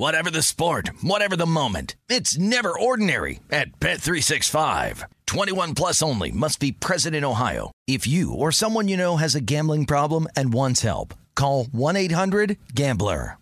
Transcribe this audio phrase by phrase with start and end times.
[0.00, 1.94] Whatever the sport, whatever the moment.
[2.08, 5.04] It's never ordinary at Bet365.
[5.26, 7.70] 21 plus only must be present in Ohio.
[7.86, 13.36] If you or someone you know has a gambling problem and wants help, call 1-800-GAMBLER.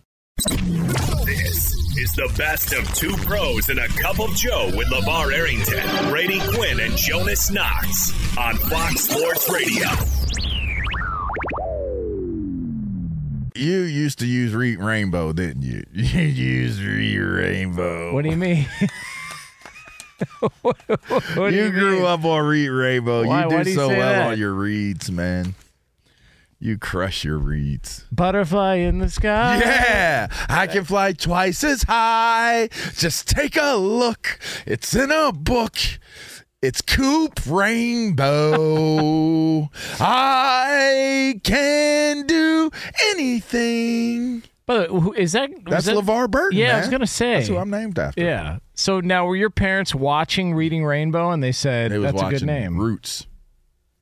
[1.26, 6.10] This is the best of two pros and a cup of Joe with LeVar Arrington,
[6.10, 9.86] Brady Quinn, and Jonas Knox on Fox Sports Radio.
[13.58, 15.84] You used to use Read Rainbow, didn't you?
[15.92, 18.14] You used Read Rainbow.
[18.14, 18.66] What do you mean?
[20.62, 20.76] what,
[21.36, 22.04] what you, you grew mean?
[22.06, 23.24] up on Read Rainbow.
[23.24, 24.32] Why- you do do you so well that?
[24.32, 25.54] on your reads, man.
[26.60, 28.04] You crush your reads.
[28.10, 29.58] Butterfly in the sky.
[29.60, 32.68] Yeah, I can fly twice as high.
[32.94, 34.40] Just take a look.
[34.66, 35.76] It's in a book.
[36.60, 38.16] It's Coop Rainbow.
[40.00, 42.72] I can do
[43.10, 44.42] anything.
[44.66, 46.58] But who- is that That's that, LeVar Burton.
[46.58, 47.34] Yeah, I was gonna say.
[47.34, 48.20] That's who I'm named after.
[48.20, 48.58] Yeah.
[48.74, 52.76] So now were your parents watching Reading Rainbow and they said that's a good name?
[52.76, 53.28] Roots.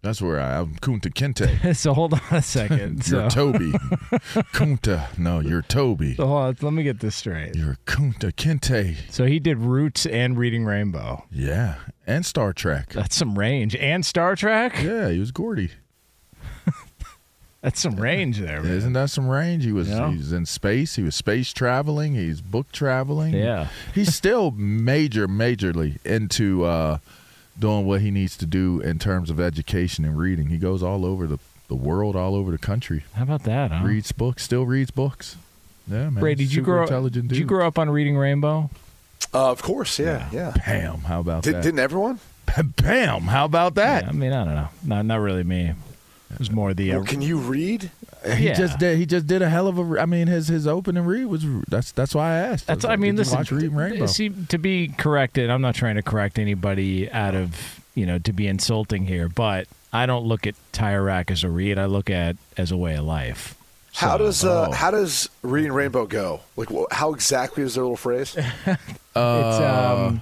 [0.06, 1.74] That's where I, I'm Kunta Kinte.
[1.76, 3.08] so hold on a second.
[3.08, 3.72] You're so, Toby.
[4.54, 5.18] Kunta.
[5.18, 6.14] No, you're Toby.
[6.14, 7.56] so hold on, let me get this straight.
[7.56, 8.96] You're Kunta Kinte.
[9.10, 11.24] So he did Roots and Reading Rainbow.
[11.32, 11.74] Yeah.
[12.06, 12.90] And Star Trek.
[12.92, 13.74] That's some range.
[13.74, 14.80] And Star Trek?
[14.80, 15.72] Yeah, he was Geordi.
[17.62, 18.70] That's some range there, man.
[18.70, 19.64] Isn't that some range?
[19.64, 20.10] He was Yeah.
[20.12, 20.94] he was in space.
[20.94, 22.14] He was space traveling.
[22.14, 23.34] He's book traveling.
[23.34, 23.70] Yeah.
[23.92, 26.98] He's still major, majorly into uh,
[27.58, 30.48] doing what he needs to do in terms of education and reading.
[30.48, 33.04] He goes all over the, the world, all over the country.
[33.14, 33.84] How about that, huh?
[33.84, 35.36] Reads books, still reads books.
[35.88, 36.14] Yeah, man.
[36.20, 36.88] Brady, did you grow up?
[36.88, 38.70] intelligent Did you grow up on Reading Rainbow?
[39.32, 40.52] Uh, of course, yeah, yeah.
[40.64, 40.98] Bam!
[40.98, 41.62] How about Did, that?
[41.62, 42.20] didn't everyone?
[42.76, 43.22] Bam!
[43.22, 44.04] How about that?
[44.04, 44.68] Yeah, I mean, I don't know.
[44.84, 45.72] Not not really me.
[46.32, 46.92] It was more the.
[46.92, 47.90] Uh, Well, can you read?
[48.34, 48.54] He Yeah.
[48.54, 48.98] just did.
[48.98, 50.00] He just did a hell of a.
[50.00, 51.44] I mean, his his opening read was.
[51.68, 52.66] That's that's why I asked.
[52.66, 52.84] That's.
[52.84, 53.38] I like, mean, did you listen.
[53.38, 54.06] watch Reading Rainbow.
[54.06, 58.32] See, to be corrected, I'm not trying to correct anybody out of you know to
[58.32, 61.78] be insulting here, but I don't look at tire rack as a read.
[61.78, 63.54] I look at as a way of life.
[63.94, 64.72] How does uh, oh.
[64.72, 66.40] how does reading Rainbow go?
[66.54, 68.36] Like, how exactly is their little phrase?
[68.66, 70.20] it's um.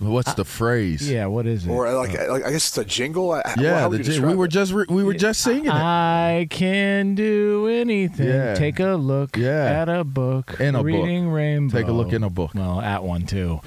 [0.00, 1.08] What's uh, the phrase?
[1.08, 1.26] Yeah.
[1.26, 1.70] What is it?
[1.70, 3.32] Or like, uh, like, I guess it's a jingle.
[3.32, 5.72] I- Yeah, how the would we were just re- we were just singing it.
[5.72, 8.26] I can do anything.
[8.28, 8.54] Yeah.
[8.54, 9.82] Take a look Yeah.
[9.82, 10.58] at a book.
[10.58, 10.86] In a book.
[10.86, 11.78] Reading Rainbow.
[11.78, 12.52] Take a look in a book.
[12.54, 13.60] Well, at one too,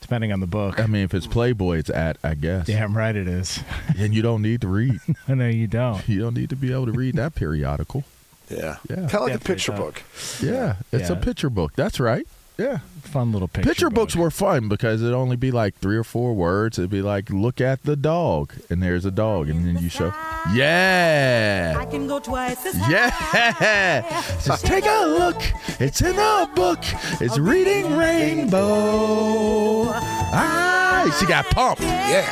[0.00, 0.78] depending on the book.
[0.80, 2.66] I mean, if it's Playboy, it's at I guess.
[2.66, 3.60] Damn right it is.
[3.98, 5.00] And you don't need to read.
[5.28, 6.08] I know you don't.
[6.08, 8.04] you don't need to be able to read that periodical.
[8.48, 8.96] yeah, Yeah.
[8.96, 9.80] kind of like a picture tough.
[9.80, 10.02] book.
[10.42, 11.72] Yeah, it's a picture book.
[11.76, 12.26] That's right.
[12.60, 13.70] Yeah, Fun little picture.
[13.70, 13.94] picture, book.
[13.94, 16.78] books were fun because it'd only be like three or four words.
[16.78, 20.12] It'd be like, "Look at the dog," and there's a dog, and then you show,
[20.52, 24.02] yeah, can go twice as yeah.
[24.44, 25.40] Just take a look.
[25.80, 26.80] It's in a book.
[27.20, 29.86] It's reading rainbow.
[30.32, 31.80] Ah, she got pumped.
[31.82, 32.26] Yeah,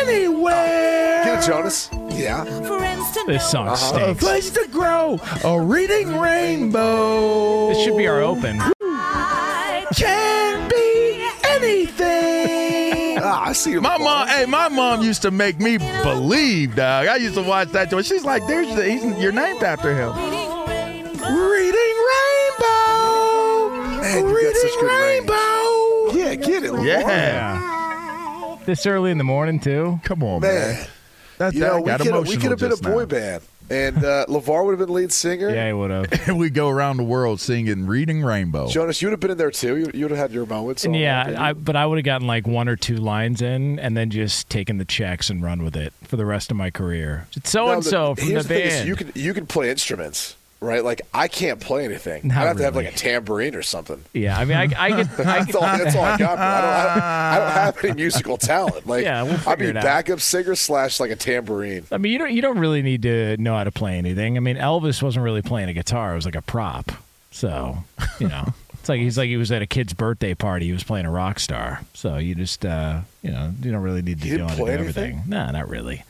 [0.00, 1.24] Anywhere.
[1.24, 1.90] get it, Jonas.
[2.12, 4.20] Yeah, friends to This song A stinks.
[4.24, 5.20] place to grow.
[5.44, 7.68] A reading rainbow.
[7.68, 8.60] This should be our open.
[9.96, 13.18] Can be anything.
[13.22, 13.80] ah, I see you.
[13.80, 17.06] My mom, hey, my mom used to make me believe, dog.
[17.06, 17.90] I used to watch that.
[17.90, 18.06] joint.
[18.06, 20.10] She's like, "There's, the, he's, you're named after him."
[21.18, 24.00] Reading rainbow.
[24.02, 25.28] Man, reading such range.
[25.30, 26.12] rainbow.
[26.18, 26.86] Yeah, get it, Lamar.
[26.86, 28.56] Yeah.
[28.66, 29.98] This early in the morning too.
[30.04, 30.74] Come on, man.
[30.74, 30.86] man.
[31.38, 33.00] That, You that know, we got could emotional we could have been a just boy
[33.00, 33.06] now.
[33.06, 35.50] band, and uh, LeVar would have been lead singer.
[35.50, 36.28] Yeah, I would have.
[36.36, 39.50] we go around the world singing "Reading Rainbow." Jonas, you would have been in there
[39.50, 39.76] too.
[39.76, 40.86] You, you would have had your moments.
[40.86, 41.38] on Yeah, that.
[41.38, 44.48] I, but I would have gotten like one or two lines in, and then just
[44.48, 47.28] taken the checks and run with it for the rest of my career.
[47.44, 48.88] So and so from here's the thing is band.
[48.88, 50.36] you can you can play instruments.
[50.60, 50.82] Right?
[50.84, 52.28] Like I can't play anything.
[52.28, 54.02] Not I have to have like a tambourine or something.
[54.12, 56.36] Yeah, I mean, I, I get, I That's all, that's all I got.
[56.36, 56.44] Bro.
[56.46, 58.86] I, don't, I, don't, I don't have any musical talent.
[58.86, 61.84] Like Yeah, we'll I'd figure be backup singer slash like a tambourine.
[61.92, 64.36] I mean, you don't you don't really need to know how to play anything.
[64.36, 66.90] I mean, Elvis wasn't really playing a guitar; it was like a prop.
[67.30, 67.76] So,
[68.18, 70.66] you know, it's like he's like he was at a kid's birthday party.
[70.66, 71.82] He was playing a rock star.
[71.94, 74.56] So you just, uh, you know, you don't really need to He know how to
[74.56, 75.12] do play everything.
[75.12, 75.30] anything?
[75.30, 76.04] No, not really.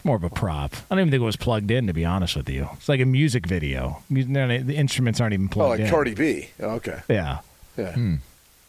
[0.00, 0.72] It's more of a prop.
[0.74, 2.70] I don't even think it was plugged in, to be honest with you.
[2.72, 4.02] It's like a music video.
[4.08, 5.90] Mu- no, no, The instruments aren't even Oh, plugged like in.
[5.90, 6.48] Cardi B.
[6.58, 7.00] Oh, okay.
[7.06, 7.40] Yeah.
[7.76, 7.92] Yeah.
[7.92, 8.14] Hmm.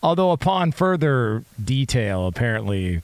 [0.04, 3.02] Although, upon further detail, apparently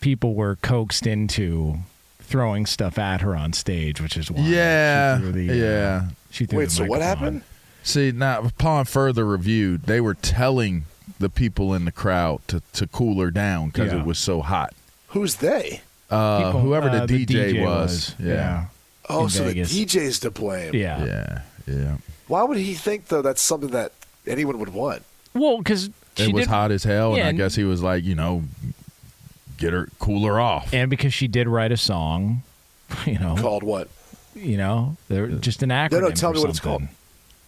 [0.00, 1.76] people were coaxed into
[2.18, 6.02] throwing stuff at her on stage, which is why Yeah, she threw the, uh, yeah.
[6.32, 7.42] she threw Wait, the so what happened?
[7.84, 10.86] See, now upon further review, they were telling
[11.20, 14.00] the people in the crowd to, to cool her down because Yeah.
[14.00, 14.74] it was so hot.
[15.08, 15.82] Who's they?
[16.12, 18.34] Uh, People- whoever the, uh, DJ was, yeah.
[18.34, 18.64] yeah,
[19.08, 19.72] Oh, In so Vegas.
[19.72, 20.74] the DJ's to blame.
[20.74, 21.04] Yeah.
[21.04, 21.96] yeah, yeah.
[22.28, 23.92] Why would he think though that's something that
[24.26, 25.02] anyone would want?
[25.34, 28.04] Well, because It was hot as hell, Yeah, and I and- guess he was like,
[28.04, 28.42] you know,
[29.58, 30.72] get her, cool her off.
[30.74, 32.42] and because she did write a song,
[33.06, 33.88] you know, Called what?
[34.34, 35.92] you know, they're just an acronym.
[35.92, 36.82] No, no, tell for me what it's called.
[36.82, 36.96] something.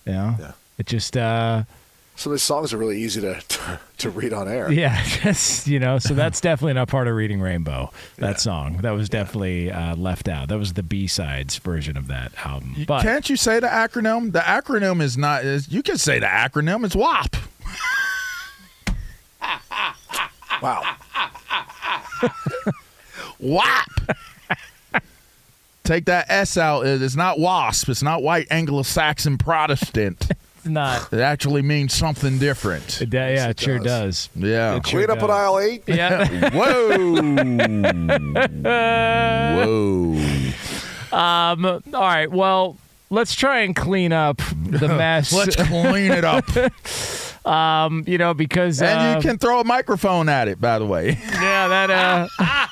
[0.06, 0.36] Yeah.
[0.38, 0.52] Yeah.
[0.78, 1.64] It just, uh,
[2.16, 3.42] Some of these songs are really easy to
[3.98, 4.70] to read on air.
[4.70, 8.78] yeah, just, you know, so that's definitely not part of Reading Rainbow, that song.
[8.78, 10.48] That was definitely uh, left out.
[10.48, 12.84] That was the B-sides version of that album.
[12.86, 14.32] But Can't you say the acronym?
[14.32, 15.44] The acronym is not.
[15.44, 16.84] Is, you can say the acronym.
[16.84, 17.36] It's WAP.
[20.62, 20.82] Wow.
[23.38, 23.90] WAP.
[25.82, 26.86] Take that S out.
[26.86, 27.90] It's not WASP.
[27.90, 30.28] It's not white Anglo-Saxon Protestant.
[30.64, 31.12] It's not.
[31.12, 33.02] it actually means something different.
[33.02, 34.28] It, yeah, it, it sure does.
[34.28, 34.42] does.
[34.44, 34.76] Yeah.
[34.76, 35.30] It sure Clean up does.
[35.30, 35.82] on aisle eight.
[35.86, 36.50] Yeah.
[36.54, 36.96] Whoa.
[38.64, 40.14] Whoa.
[41.16, 42.30] um, all right.
[42.30, 42.76] Well,
[43.10, 45.32] let's try and clean up the mess.
[45.32, 46.44] Let's clean it up.
[47.46, 50.86] um, you know, because And uh, you can throw a microphone at it, by the
[50.86, 51.18] way.
[51.32, 51.90] yeah, that
[52.40, 52.66] uh.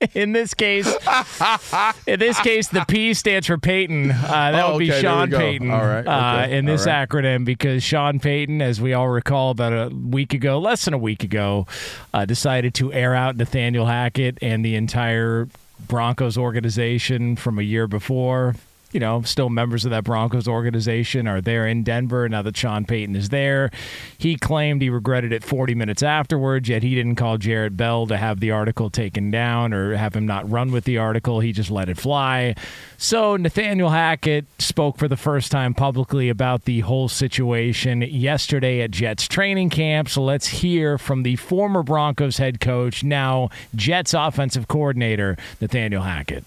[0.14, 0.86] In this case,
[2.06, 4.12] in this case, the P stands for Payton.
[4.12, 4.16] Uh,
[4.52, 5.28] that Oh, would be okay, Sean.
[5.30, 5.70] Payton.
[5.72, 7.08] All right, Uh, in this right.
[7.08, 10.98] acronym, because Sean Payton, as we all recall, about a week ago, less than a
[10.98, 11.66] week ago,
[12.14, 15.48] uh, decided to air out Nathaniel Hackett and the entire
[15.88, 18.54] Broncos organization from a year before.
[18.90, 22.86] You know, still members of that Broncos organization are there in Denver now that Sean
[22.86, 23.70] Payton is there.
[24.16, 28.16] He claimed he regretted it 40 minutes afterwards, yet he didn't call Jarrett Bell to
[28.16, 31.40] have the article taken down or have him not run with the article.
[31.40, 32.54] He just let it fly.
[32.96, 38.90] So Nathaniel Hackett spoke for the first time publicly about the whole situation yesterday at
[38.90, 40.08] Jets training camp.
[40.08, 46.44] So let's hear from the former Broncos head coach, now Jets offensive coordinator, Nathaniel Hackett.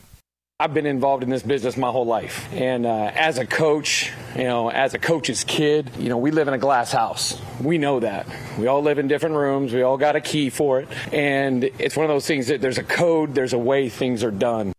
[0.62, 2.48] I've been involved in this business my whole life.
[2.54, 6.48] And uh, as a coach, you know, as a coach's kid, you know, we live
[6.48, 7.42] in a glass house.
[7.60, 8.28] We know that.
[8.60, 9.74] We all live in different rooms.
[9.74, 10.88] We all got a key for it.
[11.12, 14.30] And it's one of those things that there's a code, there's a way things are
[14.30, 14.72] done.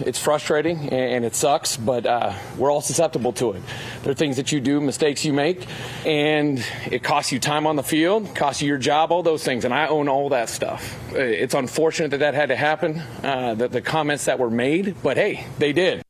[0.00, 3.62] It's frustrating and it sucks, but uh, we're all susceptible to it.
[4.02, 5.66] There are things that you do, mistakes you make,
[6.06, 9.64] and it costs you time on the field, costs you your job, all those things.
[9.64, 10.96] And I own all that stuff.
[11.12, 15.16] It's unfortunate that that had to happen, uh, that the comments that were made, but
[15.16, 16.00] hey, they did.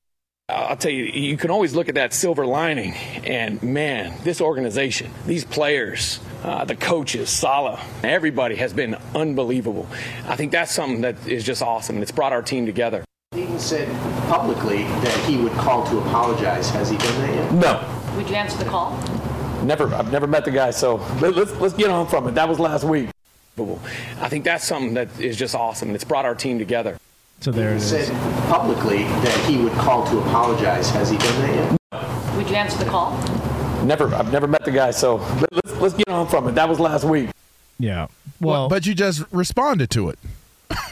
[0.50, 5.10] I'll tell you, you can always look at that silver lining, and man, this organization,
[5.27, 9.86] these players, uh, the coaches, Saleh, everybody has been unbelievable.
[10.27, 12.03] I think that's something that is just awesome.
[12.03, 13.05] It's brought our team together.
[13.58, 16.70] Payton said publicly that he would call to apologize.
[16.70, 17.53] Has he done that yet?
[17.53, 18.96] No, Would you answer the call?
[19.65, 22.34] Never, I've never met the guy, so let, let's let's get on from it.
[22.34, 23.08] That was last week.
[24.20, 25.93] I think that's something that is just awesome.
[25.96, 26.96] It's brought our team together.
[27.41, 27.88] So there it He is.
[27.91, 28.08] said
[28.48, 30.91] publicly that he would call to apologize.
[30.91, 32.36] Has he done that yet?
[32.36, 33.17] Would you answer the call?
[33.84, 36.53] Never, I've never met the guy, so let, let's let's get on from it.
[36.55, 37.31] That was last week.
[37.81, 38.06] Yeah.
[38.41, 40.19] Well, but you just responded to it.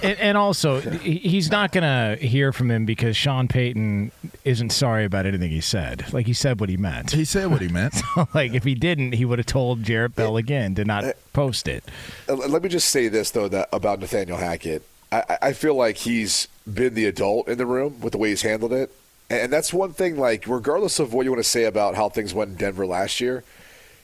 [0.03, 4.11] And, and also, he's not going to hear from him because Sean Payton
[4.45, 6.13] isn't sorry about anything he said.
[6.13, 7.11] Like, he said what he meant.
[7.13, 7.95] He said what he meant.
[8.35, 11.85] like, if he didn't, he would have told Jarrett Bell again to not post it.
[12.29, 14.83] Uh, Let me just say this though that about Nathaniel Hackett.
[15.13, 18.31] I, I- I feel like he's been the adult in the room with the way
[18.31, 18.91] he's handled it,
[19.31, 20.17] and that's one thing.
[20.19, 23.21] Like regardless of what you want to say about how things went in Denver last
[23.21, 23.45] year,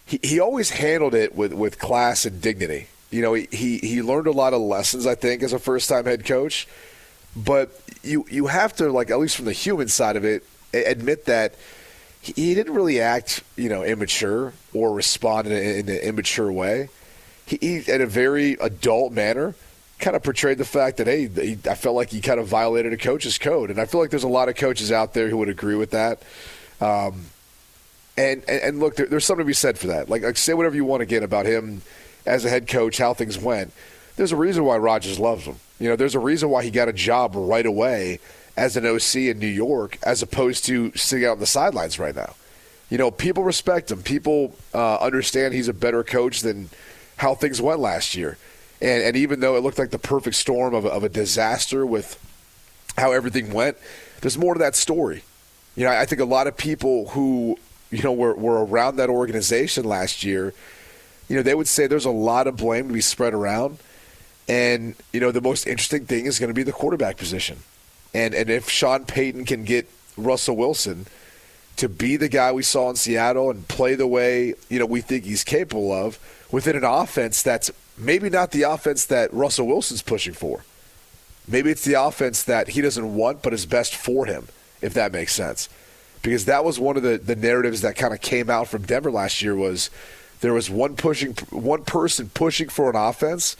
[0.06, 2.86] he, he always handled it with, with class and dignity.
[3.12, 5.06] You know, he, he he learned a lot of lessons.
[5.06, 6.66] I think as a first time head coach,
[7.36, 11.26] but you you have to like at least from the human side of it admit
[11.26, 11.54] that
[12.22, 16.88] he, didn't really act you know immature or respond in, a, in an immature way.
[17.44, 19.54] He, he in a very adult manner
[19.98, 22.92] kind of portrayed the fact that hey, he, I felt like he kind of violated
[22.92, 25.36] a coach's code, and I feel like there's a lot of coaches out there who
[25.38, 26.22] would agree with that.
[26.80, 27.26] Um,
[28.16, 30.08] and, and and look, there, there's something to be said for that.
[30.08, 31.82] Like, like say whatever you want again about him
[32.26, 33.72] as a head coach, how things went.
[34.16, 35.56] There's a reason why Rodgers loves him.
[35.78, 38.20] You know, there's a reason why he got a job right away
[38.56, 42.14] as an OC in New York, as opposed to sitting out on the sidelines right
[42.14, 42.34] now.
[42.90, 44.02] You know, people respect him.
[44.02, 46.68] People uh, understand he's a better coach than
[47.16, 48.36] how things went last year.
[48.82, 52.18] And, and even though it looked like the perfect storm of of a disaster with
[52.98, 53.76] how everything went,
[54.20, 55.22] there's more to that story.
[55.74, 57.58] You know, I think a lot of people who
[57.90, 60.52] you know were, were around that organization last year,
[61.28, 63.78] you know, they would say there's a lot of blame to be spread around.
[64.48, 67.58] And you know, the most interesting thing is going to be the quarterback position.
[68.12, 71.06] And and if Sean Payton can get Russell Wilson
[71.76, 75.00] to be the guy we saw in Seattle and play the way you know we
[75.00, 76.18] think he's capable of
[76.50, 80.64] within an offense that's maybe not the offense that Russell Wilson's pushing for.
[81.48, 84.48] Maybe it's the offense that he doesn't want but is best for him,
[84.80, 85.68] if that makes sense.
[86.22, 89.10] Because that was one of the, the narratives that kind of came out from Denver
[89.10, 89.90] last year was
[90.42, 93.56] there was one pushing one person pushing for an offense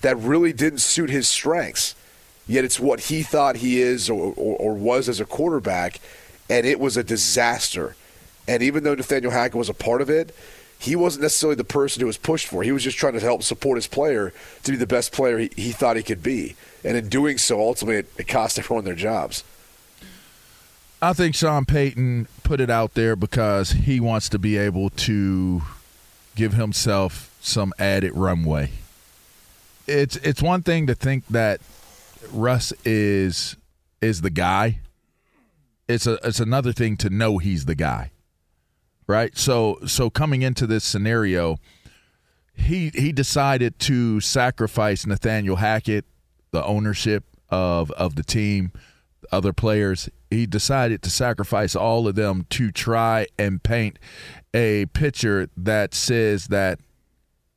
[0.00, 1.94] that really didn't suit his strengths.
[2.46, 6.00] Yet it's what he thought he is or, or, or was as a quarterback,
[6.48, 7.96] and it was a disaster.
[8.48, 10.34] And even though Nathaniel Hackett was a part of it,
[10.78, 12.62] he wasn't necessarily the person who was pushed for.
[12.62, 14.32] He was just trying to help support his player
[14.64, 16.56] to be the best player he, he thought he could be.
[16.84, 19.44] And in doing so, ultimately, it, it cost everyone their jobs.
[21.00, 25.62] I think Sean Payton put it out there because he wants to be able to
[26.34, 28.70] give himself some added runway.
[29.86, 31.60] It's it's one thing to think that
[32.32, 33.56] Russ is
[34.00, 34.78] is the guy.
[35.88, 38.10] It's a it's another thing to know he's the guy.
[39.06, 39.36] Right?
[39.36, 41.58] So so coming into this scenario,
[42.54, 46.04] he he decided to sacrifice Nathaniel Hackett,
[46.52, 48.72] the ownership of of the team,
[49.32, 50.08] other players.
[50.30, 53.98] He decided to sacrifice all of them to try and paint
[54.54, 56.78] a picture that says that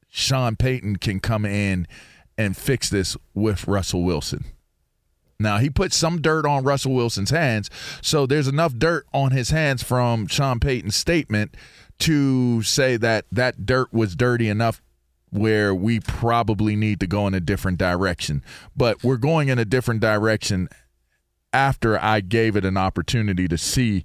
[0.09, 1.87] Sean Payton can come in
[2.37, 4.45] and fix this with Russell Wilson.
[5.37, 7.69] Now, he put some dirt on Russell Wilson's hands,
[8.01, 11.55] so there's enough dirt on his hands from Sean Payton's statement
[11.99, 14.81] to say that that dirt was dirty enough
[15.31, 18.41] where we probably need to go in a different direction.
[18.75, 20.69] But we're going in a different direction
[21.51, 24.03] after I gave it an opportunity to see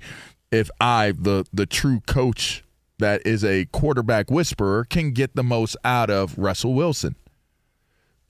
[0.51, 2.65] if I, the the true coach
[3.01, 7.17] that is a quarterback whisperer, can get the most out of Russell Wilson.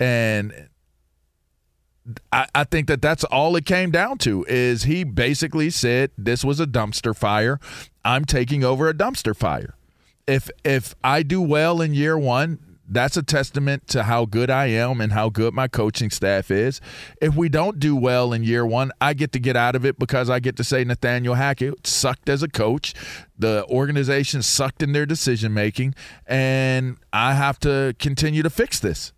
[0.00, 0.68] And
[2.32, 6.44] I, I think that that's all it came down to is he basically said this
[6.44, 7.60] was a dumpster fire.
[8.04, 9.74] I'm taking over a dumpster fire.
[10.26, 12.58] If if I do well in year one,
[12.90, 16.80] that's a testament to how good I am and how good my coaching staff is.
[17.22, 19.98] If we don't do well in year one, I get to get out of it
[19.98, 22.94] because I get to say Nathaniel Hackett sucked as a coach.
[23.38, 25.94] The organization sucked in their decision making,
[26.26, 29.12] and I have to continue to fix this.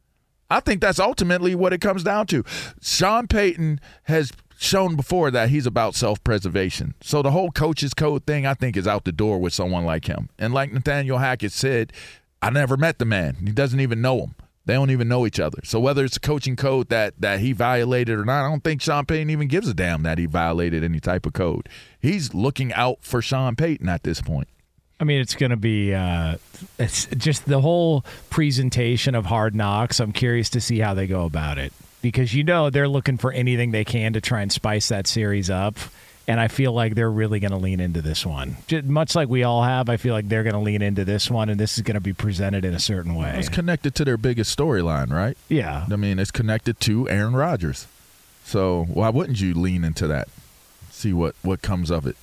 [0.50, 2.44] I think that's ultimately what it comes down to.
[2.82, 6.94] Sean Payton has shown before that he's about self preservation.
[7.00, 10.06] So the whole coach's code thing, I think, is out the door with someone like
[10.06, 10.28] him.
[10.38, 11.92] And like Nathaniel Hackett said,
[12.42, 13.36] I never met the man.
[13.36, 14.34] He doesn't even know him.
[14.64, 15.58] They don't even know each other.
[15.64, 18.82] So whether it's a coaching code that that he violated or not, I don't think
[18.82, 21.68] Sean Payton even gives a damn that he violated any type of code.
[22.00, 24.48] He's looking out for Sean Payton at this point.
[25.00, 26.36] I mean, it's going to be uh,
[26.78, 29.98] it's just the whole presentation of Hard Knocks.
[29.98, 31.72] I'm curious to see how they go about it
[32.02, 35.50] because you know they're looking for anything they can to try and spice that series
[35.50, 35.76] up.
[36.28, 38.56] And I feel like they're really going to lean into this one.
[38.68, 41.28] Just much like we all have, I feel like they're going to lean into this
[41.28, 43.34] one, and this is going to be presented in a certain way.
[43.36, 45.36] It's connected to their biggest storyline, right?
[45.48, 45.86] Yeah.
[45.90, 47.88] I mean, it's connected to Aaron Rodgers.
[48.44, 50.28] So why wouldn't you lean into that?
[50.90, 52.16] See what what comes of it.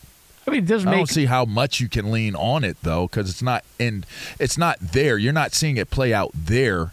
[0.47, 2.77] I mean, it doesn't I make don't see how much you can lean on it
[2.81, 4.05] though, because it's not in.
[4.39, 5.17] It's not there.
[5.17, 6.91] You're not seeing it play out there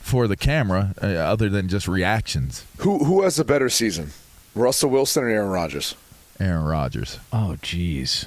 [0.00, 2.66] for the camera, uh, other than just reactions.
[2.78, 4.10] Who who has a better season,
[4.54, 5.94] Russell Wilson or Aaron Rodgers?
[6.42, 7.18] Aaron Rodgers.
[7.32, 8.26] Oh, jeez.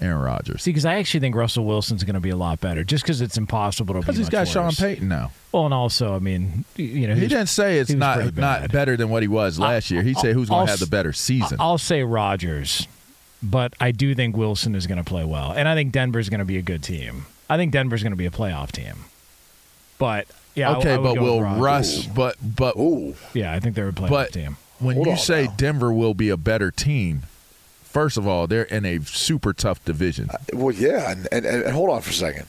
[0.00, 0.62] Aaron Rodgers.
[0.62, 3.20] See, because I actually think Russell Wilson's going to be a lot better, just because
[3.20, 4.00] it's impossible to.
[4.00, 4.78] Because be he's got Sean worse.
[4.78, 5.32] Payton now.
[5.52, 9.08] Well, and also, I mean, you know, He didn't say it's not not better than
[9.08, 10.02] what he was last year.
[10.02, 11.56] He said who's going to have the better season.
[11.60, 12.86] I'll say Rodgers,
[13.42, 16.40] but I do think Wilson is going to play well, and I think Denver's going
[16.40, 17.26] to be a good team.
[17.50, 19.06] I think Denver's going to be a playoff team.
[19.98, 22.06] But yeah, I- okay, I would but go will Russ?
[22.06, 24.58] But but Ooh, Yeah, I think they're a playoff but team.
[24.78, 25.54] When Hold you say now.
[25.56, 27.22] Denver will be a better team,
[27.82, 30.28] first of all, they're in a super tough division.
[30.52, 32.46] well, yeah, and, and, and hold on for a second.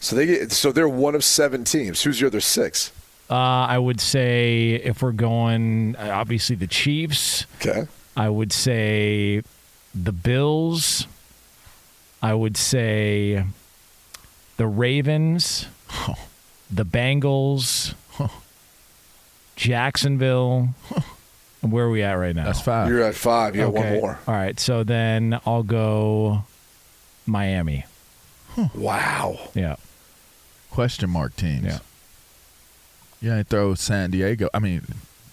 [0.00, 2.02] So they get so they're one of seven teams.
[2.02, 2.92] Who's your other six?
[3.30, 7.46] Uh, I would say if we're going, uh, obviously the Chiefs.
[7.56, 7.88] Okay.
[8.16, 9.42] I would say
[9.94, 11.06] the Bills.
[12.22, 13.44] I would say
[14.56, 15.66] the Ravens,
[16.70, 17.94] the Bengals,
[19.56, 20.70] Jacksonville.
[21.70, 22.44] Where are we at right now?
[22.44, 22.88] That's five.
[22.88, 23.56] You're at five.
[23.56, 24.18] You have one more.
[24.26, 26.44] All right, so then I'll go
[27.26, 27.84] Miami.
[28.74, 29.38] Wow.
[29.54, 29.76] Yeah.
[30.70, 31.64] Question mark teams.
[31.64, 31.78] Yeah.
[33.20, 34.48] Yeah, ain't throw San Diego.
[34.52, 34.82] I mean,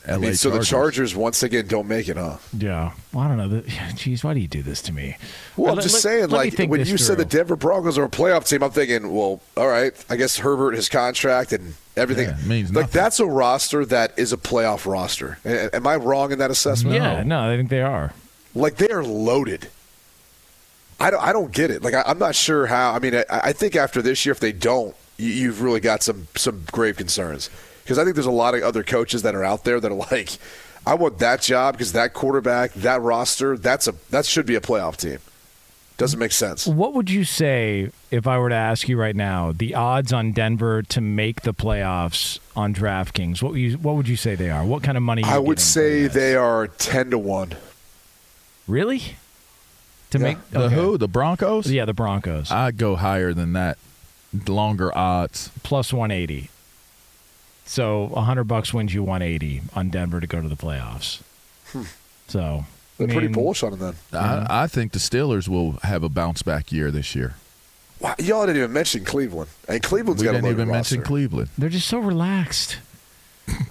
[0.07, 0.67] LA I mean, so Chargers.
[0.67, 2.37] the Chargers once again don't make it, huh?
[2.57, 2.93] Yeah.
[3.13, 3.47] Well, I don't know.
[3.47, 5.15] The- Jeez, why do you do this to me?
[5.57, 7.39] Well, I'm just let- saying, let me like think when this you said the through.
[7.39, 10.89] Denver Broncos are a playoff team, I'm thinking, well, all right, I guess Herbert, his
[10.89, 12.99] contract and everything Yeah, it means like nothing.
[13.01, 15.37] that's a roster that is a playoff roster.
[15.45, 16.95] Am I wrong in that assessment?
[16.95, 18.13] Yeah, no, I think they are.
[18.55, 19.69] Like they are loaded.
[20.99, 21.83] I don't, I don't get it.
[21.83, 22.93] Like I, I'm not sure how.
[22.93, 26.03] I mean, I, I think after this year, if they don't, you, you've really got
[26.03, 27.49] some some grave concerns
[27.83, 29.95] because I think there's a lot of other coaches that are out there that are
[30.11, 30.37] like,
[30.85, 34.61] I want that job because that quarterback, that roster, that's a that should be a
[34.61, 35.19] playoff team.
[35.97, 36.65] Doesn't make sense.
[36.65, 40.31] What would you say if I were to ask you right now the odds on
[40.31, 43.43] Denver to make the playoffs on DraftKings?
[43.43, 44.65] What would you what would you say they are?
[44.65, 45.23] What kind of money?
[45.23, 47.53] I you would say they are ten to one.
[48.67, 49.15] really
[50.09, 50.23] to Yeah.
[50.23, 50.75] make The okay.
[50.75, 50.97] who?
[50.97, 51.69] The Broncos?
[51.69, 53.77] Yeah, the Broncos I'd go higher than that.
[54.47, 55.51] Longer odds.
[55.61, 56.49] plus one eighty.
[57.71, 61.21] So hundred bucks wins you one eighty on Denver to go to the playoffs.
[62.27, 62.65] So Hmm.
[62.97, 63.95] They're pretty mean, bullish on it then.
[64.11, 67.35] I, I think the Steelers will have a bounce back year this year.
[68.01, 71.01] Wow, y'all didn't even mention Cleveland, and Cleveland's We got a didn't loaded even mention.
[71.01, 71.49] Cleveland.
[71.57, 72.77] They're just so relaxed.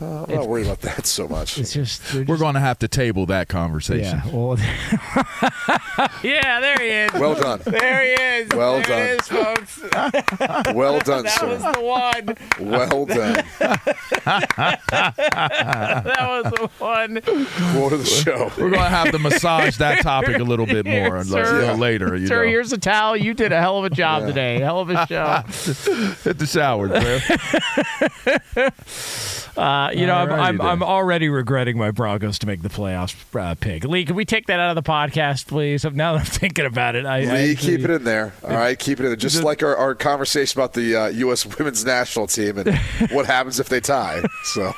[0.01, 1.59] Uh, I'm not worried about that so much.
[1.59, 4.21] It's just they're We're going to have to table that conversation.
[4.25, 4.31] Yeah.
[4.33, 4.57] Well,
[6.23, 7.13] yeah, there he is.
[7.15, 7.61] Well done.
[7.65, 8.11] There he
[8.43, 8.49] is.
[8.55, 9.01] Well there done.
[9.01, 9.81] It is, folks.
[10.75, 12.37] Well done, That was the one.
[12.71, 13.45] Well done.
[14.91, 17.21] That was the one.
[17.73, 18.51] Quote of the show.
[18.57, 21.61] We're going to have to massage that topic a little bit more a Sir.
[21.61, 22.17] little later.
[22.17, 22.49] You Sir, know.
[22.51, 23.17] here's a towel.
[23.17, 24.61] You did a hell of a job today.
[24.61, 25.43] Hell of a show.
[26.25, 27.19] Hit the shower, bro.
[29.61, 30.61] Uh, you know, I'm, I'm.
[30.61, 33.85] I'm already regretting my Broncos to make the playoffs uh, pick.
[33.85, 35.85] Lee, can we take that out of the podcast, please?
[36.01, 38.33] Now that I'm thinking about it, I, I Lee, actually- keep it in there.
[38.43, 39.17] All right, keep it in there.
[39.17, 41.45] Just like our, our conversation about the uh, U.S.
[41.59, 42.75] women's national team and
[43.11, 44.23] what happens if they tie.
[44.45, 44.73] So,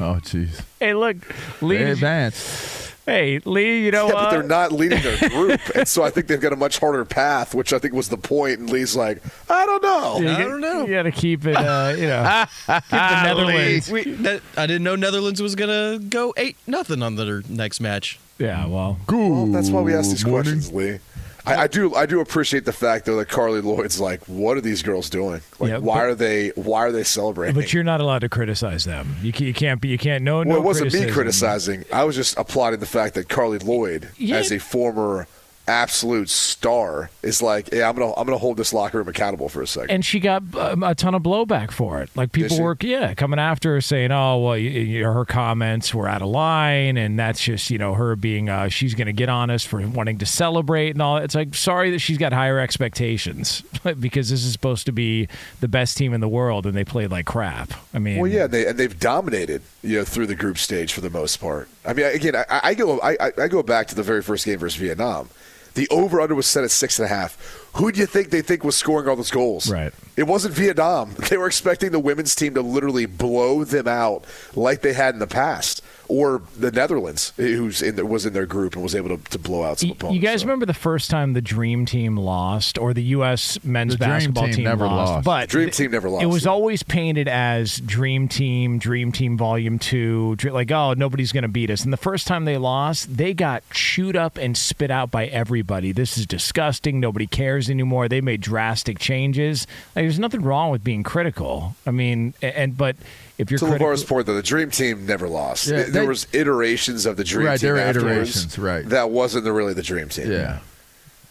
[0.00, 0.62] Oh, jeez.
[0.80, 1.16] Hey, look,
[1.62, 1.76] Lee.
[1.78, 2.94] They advanced.
[3.06, 3.84] Hey, Lee.
[3.84, 4.24] You know yeah, what?
[4.24, 7.04] but they're not leading their group, and so I think they've got a much harder
[7.04, 8.58] path, which I think was the point.
[8.58, 10.18] And Lee's like, I don't know.
[10.20, 13.90] Yeah, you got- You got to keep it, uh, you know, keep the Netherlands.
[13.90, 18.18] We, that, I didn't know Netherlands was gonna go eight nothing on their next match.
[18.38, 20.54] Yeah, well, Well, that's why we ask these morning.
[20.60, 20.98] questions, Lee.
[21.46, 24.60] I, I do I do appreciate the fact though that Carli Lloyd's like, what are
[24.60, 25.40] these girls doing?
[25.58, 27.54] Like, Yeah, why but- are they why are they celebrating?
[27.54, 29.16] but you're not allowed to criticize them.
[29.22, 29.88] You can't, you can't be.
[29.88, 30.24] You can't.
[30.24, 30.56] No, well, no.
[30.56, 31.84] it wasn't me criticizing.
[31.92, 34.36] I was just applauding the fact that Carli Lloyd, Yeah.
[34.36, 35.28] as a former
[35.68, 39.62] absolute star, is like, yeah, I'm gonna I'm gonna hold this locker room accountable for
[39.62, 39.90] a second.
[39.90, 42.10] And she got um, a ton of blowback for it.
[42.14, 46.08] Like people were, yeah, coming after her saying, "Oh, well, you, you, her comments were
[46.08, 49.50] out of line, and that's just you know her being uh, she's to get on
[49.50, 53.62] us for wanting to celebrate and all." It's like sorry that she's got higher expectations
[54.00, 55.28] because this is supposed to be
[55.60, 57.72] the best team in the world, and they played like crap.
[57.94, 61.00] I mean, Well, yeah, they, and they've dominated, you know, through the group stage for
[61.00, 61.68] the most part.
[61.84, 64.58] I mean, again, I, I go, I- I go back to the very first game
[64.58, 65.28] versus Vietnam.
[65.76, 67.36] The over under was set at six and a half.
[67.74, 69.70] Who do you think they think was scoring all those goals?
[69.70, 69.92] Right.
[70.16, 71.14] It wasn't Vietnam.
[71.28, 75.18] They were expecting the women's team to literally blow them out like they had in
[75.20, 78.94] the past, or the Netherlands, eh, who's in there, was in their group and was
[78.94, 80.14] able to, to blow out some Y- opponents.
[80.14, 83.58] You guys So- remember the first time the Dream Team lost, or the U.S.
[83.64, 85.12] men's The basketball Team team, never lost?
[85.12, 85.24] lost.
[85.24, 86.50] But Dream th- Team never lost, It was yeah.
[86.50, 91.48] always painted as Dream Team, Dream Team Volume Two, dr- like oh nobody's going to
[91.48, 91.84] beat us.
[91.84, 95.92] And the first time they lost, they got chewed up and spit out by everybody.
[95.92, 97.00] This is disgusting.
[97.00, 98.08] Nobody cares anymore.
[98.08, 99.66] They made drastic changes.
[99.94, 101.74] Like, there's nothing wrong with being critical.
[101.86, 102.96] I mean, a- and but
[103.38, 105.66] if you're to critical, LeVar's point, though, the Dream Team never lost.
[105.66, 108.88] Yeah, there they- was iterations of the Dream Right, Team there were iterations, right.
[108.88, 110.30] That wasn't the, really the Dream Team.
[110.30, 110.60] Yeah.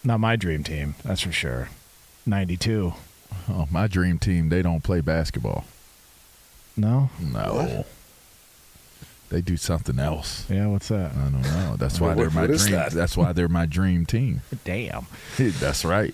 [0.04, 1.70] not my Dream Team, that's for sure.
[2.26, 2.94] Ninety-two.
[3.50, 5.66] Oh, my dream team, they don't play basketball.
[6.78, 7.10] No.
[7.22, 7.86] No.
[9.30, 10.46] They do something else.
[10.50, 10.68] Yeah.
[10.68, 11.12] What's that?
[11.12, 11.76] I don't know.
[11.78, 12.74] That's why What- they're my what is dream.
[12.76, 12.92] that?
[12.92, 14.42] That's why they're my dream team.
[14.64, 15.08] Damn.
[15.38, 16.14] That's right.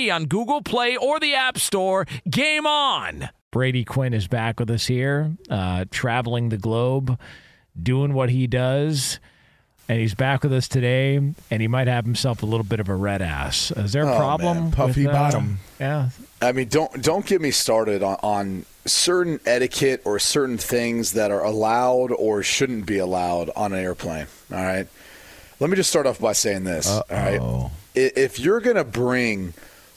[0.09, 2.05] on Google Play or the App Store.
[2.29, 3.29] Game on!
[3.51, 7.19] Brady Quinn is back with us here, uh, traveling the globe,
[7.81, 9.19] doing what he does.
[9.89, 12.87] And he's back with us today, and he might have himself a little bit of
[12.87, 13.71] a red ass.
[13.71, 14.57] Is there a Oh, problem?
[14.65, 14.71] man.
[14.71, 15.59] Puffy with, uh, bottom.
[15.81, 16.09] Yeah.
[16.41, 21.29] I mean, don't don't get me started on, on certain etiquette or certain things that
[21.29, 24.27] are allowed or shouldn't be allowed on an airplane.
[24.53, 24.87] All right.
[25.59, 26.87] Let me just start off by saying this.
[26.87, 27.39] All right.
[27.41, 27.71] Uh-oh.
[27.93, 29.53] I- If you're gonna bring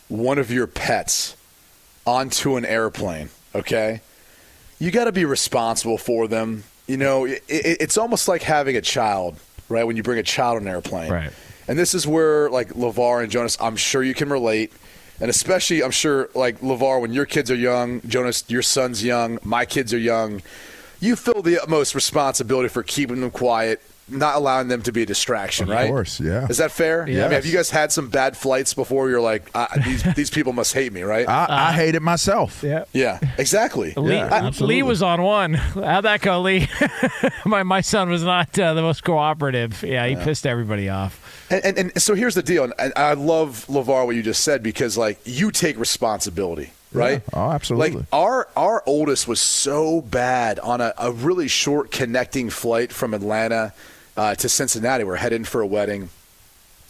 [0.08, 1.36] one of your pets
[2.06, 4.00] onto an airplane, okay,
[4.78, 6.64] you got to be responsible for them.
[6.86, 9.36] You know, it, it, it's almost like having a child,
[9.68, 9.84] right?
[9.84, 11.32] When you bring a child on an airplane, Right.
[11.66, 14.72] And this is where, like LeVar and Jonas, I'm sure you can relate,
[15.20, 19.38] and especially, I'm sure, like LeVar, when your kids are young, Jonas, your son's young,
[19.42, 20.42] my kids are young,
[21.00, 25.06] you feel the utmost responsibility for keeping them quiet, not allowing them to be a
[25.06, 25.82] distraction, Of right?
[25.84, 26.46] Of course, yeah.
[26.48, 27.02] Is that fair?
[27.02, 29.08] I mean, have you guys had some bad flights before?
[29.08, 31.28] You're like, uh, these these people must hate me, right?
[31.28, 32.62] I, I hate it myself.
[32.62, 32.84] Yeah.
[32.92, 33.94] yeah, exactly.
[33.96, 35.54] Lee, Yeah, I- Lee was on one.
[35.54, 36.68] How'd that go, Lee?
[37.44, 39.82] my my son was not uh, the most cooperative.
[39.82, 41.20] Yeah, he pissed everybody off.
[41.50, 44.62] And, and, and so here's the deal, and I love LeVar what you just said
[44.62, 47.22] because like you take responsibility, right?
[47.32, 47.38] Yeah.
[47.38, 47.98] Oh, absolutely.
[47.98, 53.14] Like our our oldest was so bad on a, a really short connecting flight from
[53.14, 53.72] Atlanta
[54.16, 55.04] uh, to Cincinnati.
[55.04, 56.10] We're heading for a wedding.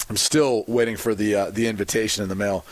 [0.08, 2.64] I'm still waiting for the uh, the invitation in the mail,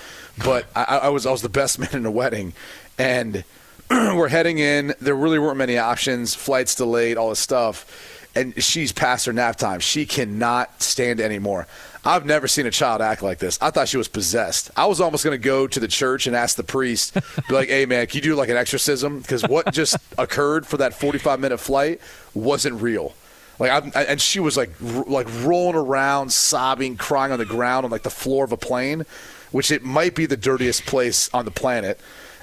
[0.45, 2.53] but I, I was I was the best man in the wedding,
[2.99, 3.45] and
[3.91, 4.95] we're heading in.
[5.01, 6.35] There really weren't many options.
[6.35, 9.81] Flights delayed, all this stuff, and she's past her nap time.
[9.81, 11.67] She cannot stand anymore.
[12.05, 13.59] I've never seen a child act like this.
[13.63, 14.71] I thought she was possessed.
[14.77, 17.69] I was almost going to go to the church and ask the priest, be like,
[17.69, 19.21] "Hey, man, can you do like an exorcism?
[19.21, 22.01] Because what just occurred for that 45 minute flight
[22.35, 23.15] wasn't real."
[23.59, 27.85] Like I'm, and she was like r- like rolling around, sobbing, crying on the ground
[27.85, 29.05] on like the floor of a plane,
[29.53, 32.01] which it might be the dirtiest place on the planet.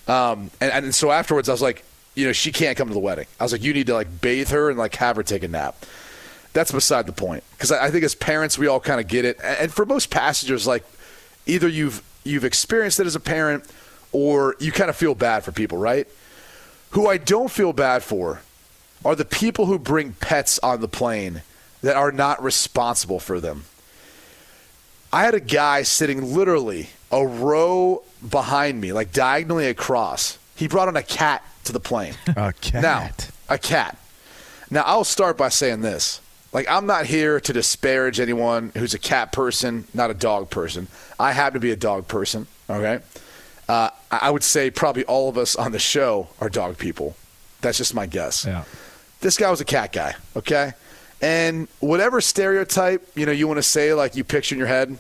[0.08, 1.84] Um, and, and so afterwards, I was like,
[2.16, 3.28] you know, she can't come to the wedding.
[3.40, 5.48] I was like, you need to like bathe her and like have her take a
[5.48, 5.86] nap.
[6.54, 7.44] That's beside the point.
[7.52, 9.38] Because I, I think as parents, we all kind of get it.
[9.44, 10.84] And and for most passengers, like
[11.46, 13.66] either you've you've experienced it as a parent,
[14.12, 16.08] or you kind of feel bad for people, right?
[16.92, 18.42] Who I don't feel bad for
[19.06, 21.44] are the people who bring pets on the plane
[21.82, 23.66] that are not responsible for them.
[25.12, 30.38] I had a guy sitting literally a row behind me, like diagonally across.
[30.56, 32.14] He brought on a cat to the plane.
[32.28, 32.82] A cat.
[32.82, 33.10] Now,
[33.48, 33.98] a cat.
[34.70, 36.22] Now, I'll start by saying this.
[36.52, 40.88] Like, I'm not here to disparage anyone who's a cat person, not a dog person.
[41.20, 43.00] I happen to be a dog person, okay?
[43.68, 47.16] Uh, I would say probably all of us on the show are dog people.
[47.62, 48.46] That's just my guess.
[48.46, 48.64] Yeah.
[49.22, 50.74] This guy was a cat guy, okay?
[51.22, 54.98] And whatever stereotype, you know, you want to say, like you picture in your head,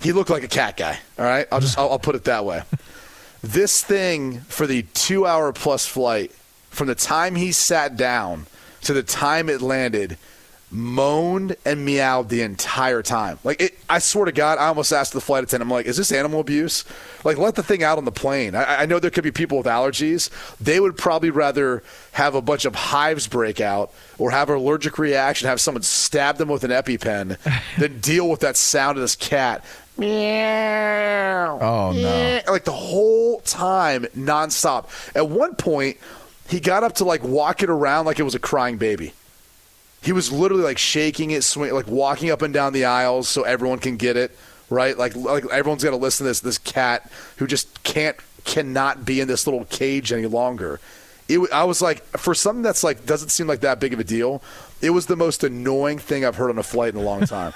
[0.00, 1.46] he looked like a cat guy, all right?
[1.52, 2.62] I'll just, I'll, I'll put it that way.
[3.42, 6.30] This thing for the two hour plus flight,
[6.70, 8.46] from the time he sat down
[8.82, 10.16] to the time it landed,
[10.72, 13.38] moaned and meowed the entire time.
[13.44, 15.98] Like it, I swear to God, I almost asked the flight attendant, I'm like, "Is
[15.98, 16.84] this animal abuse?
[17.24, 19.58] Like, let the thing out on the plane." I, I know there could be people
[19.58, 20.30] with allergies.
[20.60, 21.82] They would probably rather
[22.12, 26.38] have a bunch of hives break out or have an allergic reaction, have someone stab
[26.38, 27.36] them with an EpiPen,
[27.78, 29.64] than deal with that sound of this cat.
[29.98, 31.58] Meow.
[31.60, 32.40] Oh, no.
[32.50, 34.88] Like the whole time, nonstop.
[35.14, 35.98] At one point,
[36.48, 39.12] he got up to like walk it around like it was a crying baby.
[40.02, 43.42] He was literally like shaking it, swing, like walking up and down the aisles so
[43.42, 44.36] everyone can get it
[44.68, 44.96] right.
[44.96, 49.20] Like, like everyone's got to listen to this this cat who just can't cannot be
[49.20, 50.80] in this little cage any longer.
[51.28, 54.04] It, I was like, for something that's like doesn't seem like that big of a
[54.04, 54.42] deal.
[54.80, 57.52] It was the most annoying thing I've heard on a flight in a long time.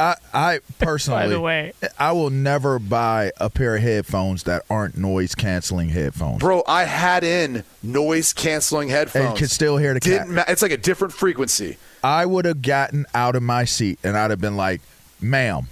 [0.00, 4.64] I, I personally, By the way- I will never buy a pair of headphones that
[4.70, 6.38] aren't noise canceling headphones.
[6.40, 9.26] Bro, I had in noise canceling headphones.
[9.26, 10.22] And could still hear the cat.
[10.22, 11.76] Didn't ma- it's like a different frequency.
[12.02, 14.80] I would have gotten out of my seat and I'd have been like,
[15.20, 15.68] ma'am,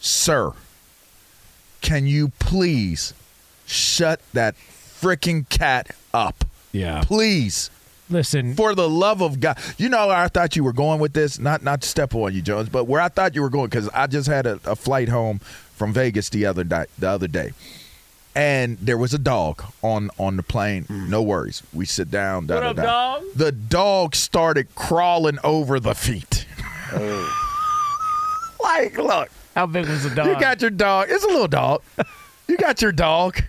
[0.00, 0.52] sir,
[1.80, 3.14] can you please
[3.66, 6.44] shut that freaking cat up?
[6.72, 7.02] Yeah.
[7.06, 7.70] Please.
[8.10, 9.58] Listen, For the love of God.
[9.78, 11.38] You know where I thought you were going with this?
[11.38, 13.88] Not not to step on you, Jones, but where I thought you were going, because
[13.90, 15.38] I just had a, a flight home
[15.74, 17.52] from Vegas the other day the other day.
[18.36, 20.84] And there was a dog on on the plane.
[20.84, 21.08] Mm.
[21.08, 21.62] No worries.
[21.72, 22.46] We sit down.
[22.46, 22.82] Da, What da, up, da.
[22.82, 23.24] dog?
[23.36, 26.46] The dog started crawling over the feet.
[26.96, 28.60] Oh.
[28.62, 30.26] like, look, how big was the dog?
[30.26, 31.06] you got your dog.
[31.10, 31.82] It's a little dog.
[32.46, 33.42] You got your dog.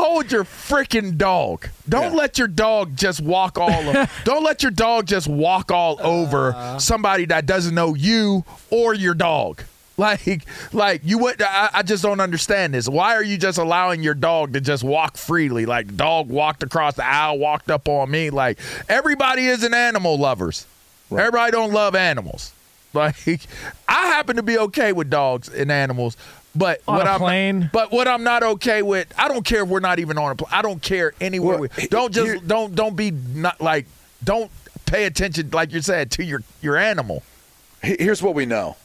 [0.00, 1.68] Hold your freaking dog.
[1.86, 3.70] Don't let your dog just walk all.
[3.70, 6.78] Of, don't let your dog just walk all over uh-huh.
[6.78, 9.62] somebody that doesn't know you or your dog.
[10.00, 11.42] Like, like you would.
[11.42, 12.88] I, I just don't understand this.
[12.88, 15.66] Why are you just allowing your dog to just walk freely?
[15.66, 18.30] Like, dog walked across the aisle, walked up on me.
[18.30, 18.58] Like,
[18.88, 20.66] everybody isn't animal lovers.
[21.10, 22.54] Everybody don't love animals.
[22.92, 23.46] Like,
[23.88, 26.16] I happen to be okay with dogs and animals,
[26.54, 27.70] but On what a I'm plane?
[27.72, 30.34] but what I'm not okay with, I don't care if we're not even on a
[30.34, 30.50] plane.
[30.52, 31.58] I don't care anywhere.
[31.58, 33.86] Well, we, don't just don't don't be not like
[34.24, 34.50] don't
[34.86, 37.22] pay attention like you said to your your animal.
[37.82, 38.76] Here's what we know.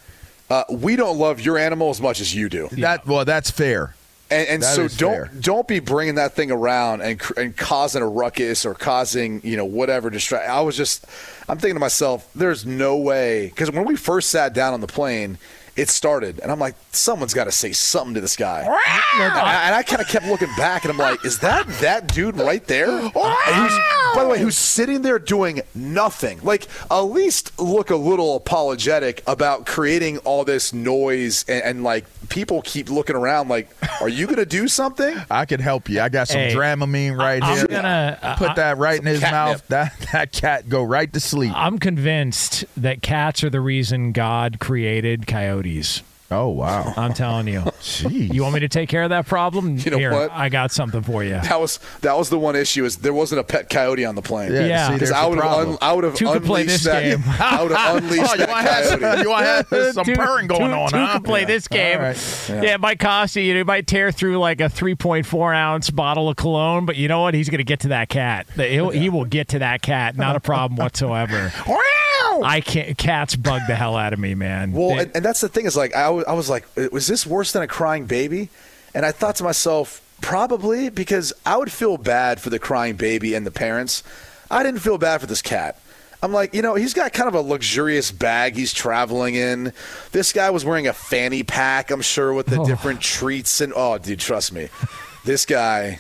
[0.50, 2.68] Uh, we don't love your animal as much as you do.
[2.74, 3.96] That well, that's fair.
[4.30, 5.32] And, and That so don't fair.
[5.40, 9.66] don't be bringing that thing around and and causing a ruckus or causing you know
[9.66, 10.50] whatever distract.
[10.50, 11.06] I was just
[11.50, 14.88] I'm thinking to myself, there's no way because when we first sat down on the
[14.88, 15.38] plane,
[15.76, 18.62] it started, and I'm like, someone's got to say something to this guy.
[18.62, 22.38] and I, I kind of kept looking back, and I'm like, is that that dude
[22.38, 22.90] right there?
[22.90, 23.80] And who's,
[24.16, 26.40] by the way, who's sitting there doing nothing?
[26.44, 32.06] Like, at least look a little apologetic about creating all this noise, and, and like
[32.30, 33.70] people keep looking around, like,
[34.02, 35.16] are you going to do something?
[35.30, 36.00] I can help you.
[36.02, 37.68] I got some Hey, Dramamine right I'm here.
[37.68, 39.32] gonna- uh, put that right in his catnip.
[39.34, 39.68] mouth.
[39.68, 41.52] That that cat go right to sleep.
[41.56, 45.65] I'm convinced that cats are the reason God created coyotes.
[46.32, 46.92] Oh wow.
[46.98, 47.60] I'm telling you.
[47.60, 48.34] Jeez.
[48.34, 49.78] You want me to take care of that problem?
[49.78, 50.32] You know Here, what?
[50.32, 51.30] I got something for you.
[51.34, 54.24] That was that was the one issue is there wasn't a pet coyote on the
[54.24, 54.52] plane.
[54.52, 54.92] Yeah, Yeah.
[54.92, 57.04] Because there's I would have un, I would have Two play unleashed this that.
[57.04, 57.22] game.
[57.40, 60.04] I would have unleashed Oh, you that want to have you want to have some
[60.06, 61.14] Two- purring going two- on, two huh?
[61.14, 61.98] can play this game.
[62.00, 62.46] All right.
[62.50, 62.74] Yeah.
[62.74, 63.44] it might cost you.
[63.44, 67.08] You know, it might tear through like a 3.4 ounce bottle of cologne, but you
[67.08, 67.36] know what?
[67.36, 68.48] He's going to get to that cat.
[68.56, 70.18] He'll, He will get to that cat.
[70.18, 71.54] Not a problem whatsoever.
[72.44, 72.98] I can't.
[72.98, 74.72] Cats bug the hell out of me, man.
[74.72, 77.26] Well, They- and, and that's the thing is like I was like, uh, was this
[77.26, 78.50] worse than a crying baby?
[78.94, 83.34] And I thought to myself, probably because I would feel bad for the crying baby
[83.34, 84.04] and the parents.
[84.50, 85.80] I didn't feel bad for this cat.
[86.24, 89.74] I'm like, you know, he's got kind of a luxurious bag he's traveling in.
[90.12, 92.66] This guy was wearing a fanny pack, I'm sure, with the oh.
[92.66, 94.70] different treats and oh, dude, trust me,
[95.24, 96.00] this guy.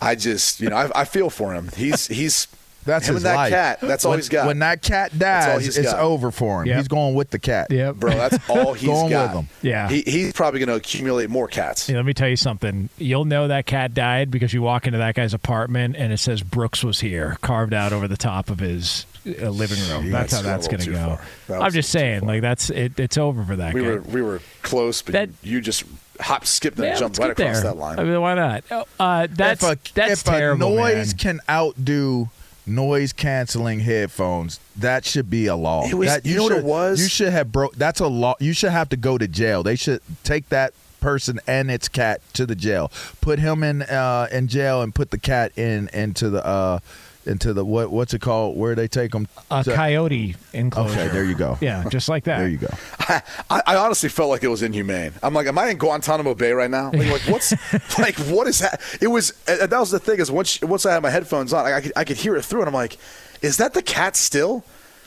[0.00, 1.70] I just, you know, I, I feel for him.
[1.76, 2.46] He's he's
[2.84, 3.50] That's Him his and that life.
[3.50, 4.46] cat, that's all when, he's got.
[4.46, 6.00] When that cat dies, he's it's got.
[6.00, 6.68] over for him.
[6.68, 6.76] Yep.
[6.76, 7.68] He's going with the cat.
[7.70, 7.96] Yep.
[7.96, 9.34] Bro, that's all he's Going got.
[9.34, 9.48] with him.
[9.62, 9.88] Yeah.
[9.88, 11.88] He, he's probably going to accumulate more cats.
[11.88, 12.88] Yeah, let me tell you something.
[12.98, 16.42] You'll know that cat died because you walk into that guy's apartment and it says
[16.42, 20.10] Brooks was here, carved out over the top of his uh, living room.
[20.10, 21.18] that's how That's that's going to go.
[21.48, 23.00] That I'm just a little too saying, like that's it.
[23.00, 23.86] It's over for that We guy.
[23.88, 25.84] were we were close, but That- you, you just
[26.20, 27.72] hop, skip, and yeah, jumped let's right across there.
[27.72, 27.98] that line.
[27.98, 28.64] I mean, why not?
[28.70, 31.18] Oh, Uh, that's if a, that's if terrible, a noise man.
[31.18, 32.28] can outdo
[32.66, 35.86] noise canceling headphones, that should be a law.
[35.86, 37.00] It was- That- you know what it was?
[37.00, 37.76] You should have broke.
[37.76, 38.34] That's a law.
[38.40, 39.62] You should have to go to jail.
[39.62, 42.90] They should take that person and its cat to the jail.
[43.20, 46.78] Put him in uh, in jail and put the cat in into the uh,
[47.26, 48.56] into the what what's it called?
[48.56, 49.28] Where they take them?
[49.50, 51.00] a coyote enclosure.
[51.00, 51.58] Okay, there you go.
[51.60, 52.38] Yeah, just like that.
[52.38, 52.68] There you go.
[53.00, 53.22] I,
[53.66, 55.12] I honestly felt like it was inhumane.
[55.22, 56.90] I'm like, am I in Guantanamo Bay right now?
[56.92, 57.52] Like, like, what's
[57.98, 58.80] like what is that?
[59.00, 61.66] It was uh, that was the thing is once once I had my headphones on,
[61.66, 62.98] I, I could I could hear it through, and I'm like,
[63.42, 64.64] is that the cat still?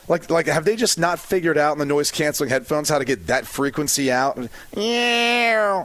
[0.08, 3.04] Like like have they just not figured out in the noise canceling headphones how to
[3.04, 4.38] get that frequency out?
[4.74, 5.84] Yeah.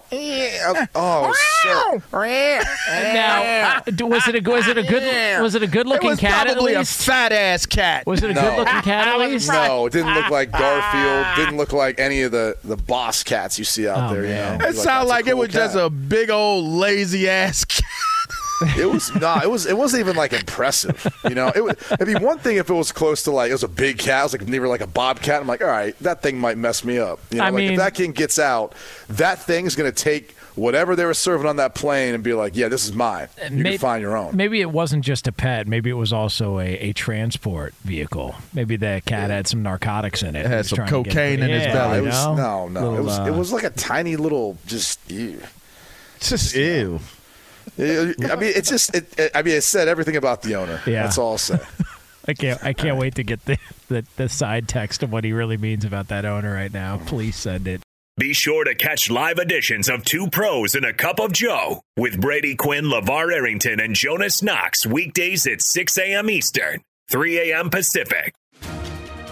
[0.95, 5.87] Oh, so, Now, uh, was it a was it a good was it a good
[5.87, 8.05] looking it was cat at probably a fat ass cat.
[8.05, 8.41] was it a No.
[8.41, 9.49] good looking cat at least?
[9.49, 11.25] no, it didn't look like Garfield.
[11.35, 14.23] Didn't look like any of the the boss cats you see out Oh, there.
[14.23, 14.57] You man.
[14.59, 17.83] know, It sounded like, it was just a big old lazy ass cat.
[18.77, 21.05] It was no, it was it wasn't even like impressive.
[21.23, 23.53] You know, it would it'd be one thing if it was close to like it
[23.53, 25.41] was a big cat, it was like near like a bobcat.
[25.41, 27.19] I'm like, all right, that thing might mess me up.
[27.31, 28.73] You know, I like mean- if that thing gets out,
[29.09, 32.67] that thing's gonna take whatever they were serving on that plane and be like, yeah,
[32.67, 33.27] this is mine.
[33.49, 34.35] You May- can find your own.
[34.37, 35.67] Maybe it wasn't just a pet.
[35.67, 38.35] Maybe it was also a, a transport vehicle.
[38.53, 40.45] Maybe the cat had some narcotics in it.
[40.45, 41.97] It had some trying to get- cocaine in his Yeah, belly.
[41.97, 42.35] it was, know?
[42.35, 44.99] no, no, it was uh, it was like a tiny little just.
[45.09, 45.41] Ew.
[46.19, 46.99] Just ew.
[47.77, 48.93] I mean, it's just.
[48.95, 50.81] It, it, I mean, it said everything about the owner.
[50.85, 51.03] Yeah.
[51.03, 51.59] That's all I'll say.
[52.27, 52.63] I can't.
[52.63, 53.57] I can't wait to get the,
[53.89, 56.97] the the side text of what he really means about that owner right now.
[57.05, 57.81] Please send it.
[58.15, 62.21] Be sure to catch live editions of Two Pros and a Cup of Joe with
[62.21, 66.29] Brady Quinn, LeVar Arrington, and Jonas Knox weekdays at 6 a.m.
[66.29, 67.71] Eastern, 3 a.m.
[67.71, 68.35] Pacific.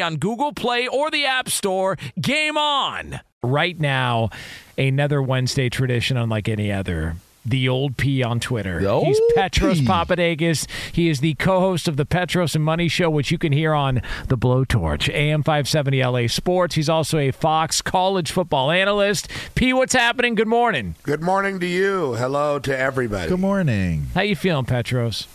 [0.00, 1.96] on Google Play or the App Store.
[2.20, 3.20] Game on!
[3.42, 4.30] Right now,
[4.76, 7.16] another Wednesday tradition unlike any other.
[7.46, 8.82] The old P on Twitter.
[8.82, 9.86] The He's Petros P.
[9.86, 10.66] Papadakis.
[10.92, 14.02] He is the co-host of the Petros and Money Show, which you can hear on
[14.26, 16.74] the Blowtorch, AM 570 LA Sports.
[16.74, 19.30] He's also a Fox college football analyst.
[19.54, 20.34] P, what's happening?
[20.34, 20.96] Good morning.
[21.04, 22.14] Good morning to you.
[22.14, 23.30] Hello to everybody.
[23.30, 24.08] Good morning.
[24.14, 25.26] How you feeling, Petros?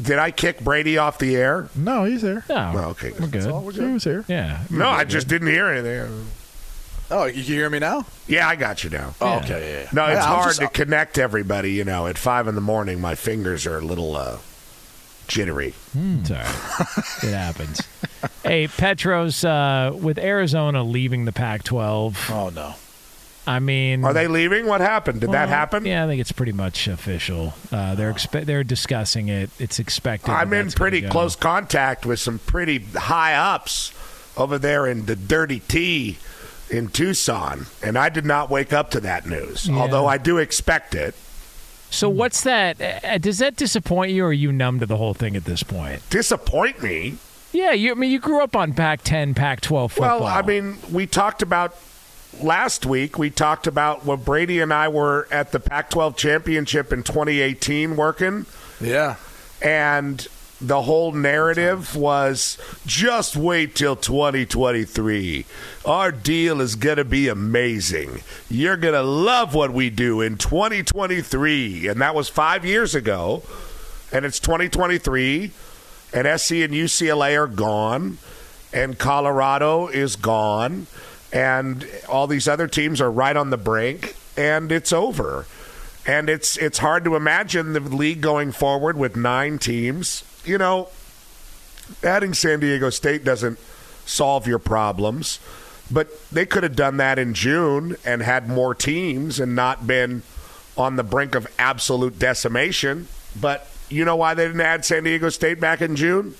[0.00, 1.68] Did I kick Brady off the air?
[1.74, 2.44] No, he's there.
[2.48, 3.12] No, Oh, okay.
[3.18, 3.74] we're good.
[3.74, 4.24] He was here.
[4.28, 4.60] Yeah.
[4.70, 6.26] No, I just didn't hear anything.
[7.10, 8.06] Oh, you can hear me now?
[8.28, 9.14] Yeah, I got you now.
[9.20, 9.88] Oh, okay, yeah, yeah.
[9.92, 11.72] No, it's Yeah, I was hard just- to connect everybody.
[11.72, 14.36] You know, at five in the morning, my fingers are a little uh,
[15.26, 15.74] jittery.
[15.94, 16.88] It's all right.
[17.24, 17.82] it happens.
[18.44, 22.74] Hey, Petros, uh, with Arizona leaving the Pac-12, Oh no.
[23.46, 24.66] I mean, Are they leaving?
[24.66, 25.20] What happened?
[25.20, 25.84] Did that happen?
[25.86, 27.54] Yeah, I think it's pretty much official.
[27.72, 29.50] Uh, they're expe- they're discussing it.
[29.58, 30.30] It's expected.
[30.30, 33.92] I'm in pretty close contact with some pretty high ups
[34.36, 36.18] over there in the Dirty T
[36.68, 39.68] in Tucson, and I did not wake up to that news.
[39.68, 39.78] Yeah.
[39.78, 41.14] Although I do expect it.
[41.90, 42.80] So what's that?
[42.80, 45.62] Uh, does that disappoint you, or are you numb to the whole thing at this
[45.64, 46.08] point?
[46.08, 47.16] Disappoint me.
[47.52, 47.90] Yeah, you.
[47.90, 50.20] I mean, you grew up on Pac-10, Pac-12 football.
[50.20, 51.74] Well, I mean, we talked about
[52.40, 53.18] last week.
[53.18, 58.46] We talked about when Brady and I were at the Pac-12 championship in 2018 working,
[58.80, 59.16] Yeah.
[59.62, 60.26] and
[60.62, 65.46] the whole narrative was just wait till 2023.
[65.86, 68.20] Our deal is going to be amazing.
[68.50, 71.88] You're going to love what we do in 2023.
[71.88, 73.42] And that was five years ago.
[74.12, 75.50] And it's 2023.
[76.12, 78.18] And SC and UCLA are gone.
[78.70, 80.86] And Colorado is gone.
[81.32, 84.16] And all these other teams are right on the brink.
[84.36, 85.46] And it's over.
[86.06, 90.24] And it's it's hard to imagine the league going forward with nine teams.
[90.44, 90.88] You know,
[92.02, 93.58] adding San Diego State doesn't
[94.06, 95.38] solve your problems,
[95.90, 100.22] but they could have done that in June and had more teams and not been
[100.76, 103.06] on the brink of absolute decimation.
[103.38, 106.34] But you know why they didn't add San Diego State back in June?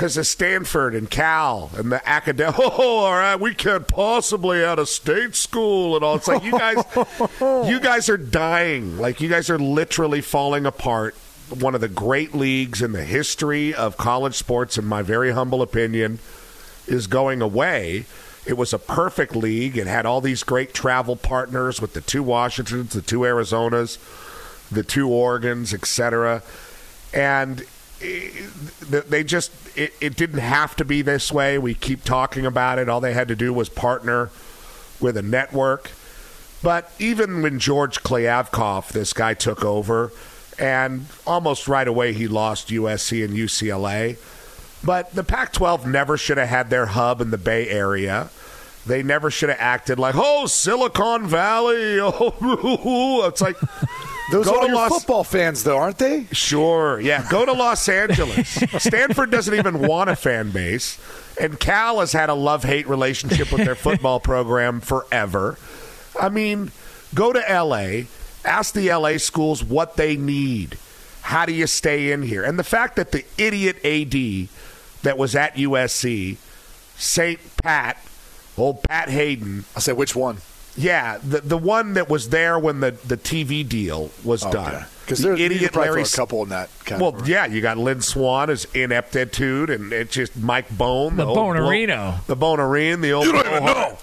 [0.00, 2.56] Because of Stanford and Cal and the academic.
[2.58, 6.16] Oh, all right, we can't possibly add a state school and all.
[6.16, 6.82] It's like you guys,
[7.68, 8.96] you guys are dying.
[8.96, 11.14] Like you guys are literally falling apart.
[11.50, 15.60] One of the great leagues in the history of college sports, in my very humble
[15.60, 16.18] opinion,
[16.86, 18.06] is going away.
[18.46, 19.76] It was a perfect league.
[19.76, 23.98] It had all these great travel partners with the two Washingtons, the two Arizonas,
[24.70, 26.42] the two Oregons, etc.
[27.12, 27.66] And
[28.02, 28.30] eh,
[29.08, 31.58] they just it, it didn't have to be this way.
[31.58, 32.88] We keep talking about it.
[32.88, 34.30] All they had to do was partner
[35.00, 35.92] with a network.
[36.62, 40.12] But even when George Kliavkoff, this guy took over,
[40.58, 44.18] and almost right away he lost USC and UCLA.
[44.84, 48.30] But the Pac 12 never should have had their hub in the Bay Area.
[48.86, 51.98] They never should have acted like, oh, Silicon Valley.
[52.00, 53.56] Oh, it's like.
[54.30, 56.26] Those Go are to Los- football fans, though, aren't they?
[56.32, 57.26] Sure, yeah.
[57.30, 58.48] Go to Los Angeles.
[58.78, 60.98] Stanford doesn't even want a fan base.
[61.40, 65.58] And Cal has had a love hate relationship with their football program forever.
[66.20, 66.70] I mean,
[67.14, 68.02] go to LA,
[68.44, 70.78] ask the LA schools what they need.
[71.22, 72.44] How do you stay in here?
[72.44, 74.48] And the fact that the idiot AD
[75.02, 76.36] that was at USC,
[76.96, 77.40] St.
[77.62, 77.96] Pat,
[78.56, 79.64] old Pat Haden.
[79.74, 80.38] I said, which one?
[80.80, 84.84] Yeah, the the one that was there when the, the TV deal was done.
[85.04, 87.32] Because The there's idiot probably Larry a couple in that Kind well, category.
[87.32, 91.46] yeah, you got Lynn Swann as ineptitude, and it's just Mike Bohn, The old blow-
[91.52, 92.24] Bonerino.
[92.26, 93.26] the Bonerine, the old.
[93.26, 93.96] You don't even blowhard.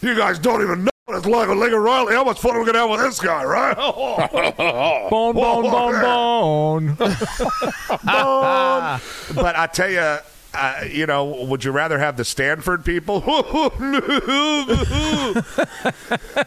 [0.00, 2.14] You guys don't even know what it's like with Lincoln Riley.
[2.14, 3.76] How much fun are we gonna have with this guy, right?
[5.10, 6.94] Bone, bone, bone, bone.
[6.94, 6.96] Bone.
[8.08, 10.18] but I tell you,
[10.52, 13.22] uh, you know, would you rather have the Stanford people?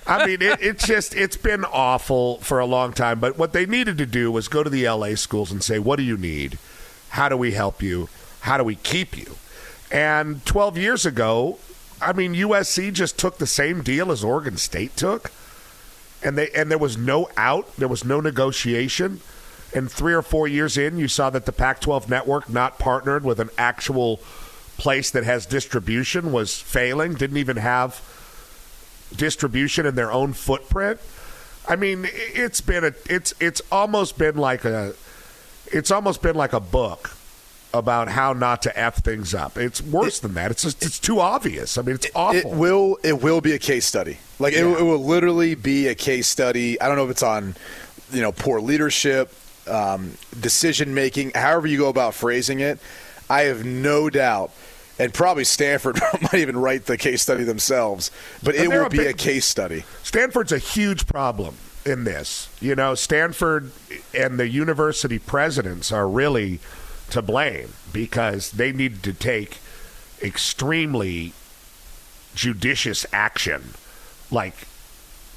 [0.06, 3.20] I mean, it, it's just it's been awful for a long time.
[3.20, 5.96] But what they needed to do was go to the LA schools and say, "What
[5.96, 6.58] do you need?
[7.10, 8.10] How do we help you?
[8.42, 9.38] How do we keep you?"
[9.90, 11.60] And 12 years ago,
[12.02, 15.32] I mean, USC just took the same deal as Oregon State took,
[16.22, 19.22] and they and there was no out, there was no negotiation.
[19.76, 23.40] And three or four years in, you saw that the Pac-12 network, not partnered with
[23.40, 24.18] an actual
[24.78, 27.16] place that has distribution, was failing.
[27.16, 28.02] Didn't even have
[29.16, 31.00] distribution in their own footprint.
[31.68, 34.94] I mean, it's been a it's it's almost been like a
[35.68, 37.12] it's almost been like a book
[37.74, 39.58] about how not to f things up.
[39.58, 40.52] It's worse than that.
[40.52, 41.78] It's just, it's too obvious.
[41.78, 42.52] I mean, it's awful.
[42.52, 44.18] It will it will be a case study.
[44.40, 46.80] Like it, it will literally be a case study.
[46.80, 47.56] I don't know if it's on
[48.12, 49.34] you know poor leadership,
[49.68, 52.80] um, decision making, however you go about phrasing it.
[53.30, 54.52] I have no doubt.
[55.00, 58.12] And probably Stanford might even write the case study themselves,
[58.44, 59.86] but And it will a be big- a case study.
[60.04, 61.56] Stanford's a huge problem
[61.86, 62.48] in this.
[62.62, 63.72] You know, Stanford
[64.14, 66.60] and the university presidents are really
[67.10, 69.58] to blame because they needed to take
[70.22, 71.34] extremely
[72.36, 73.74] judicious action,
[74.32, 74.68] like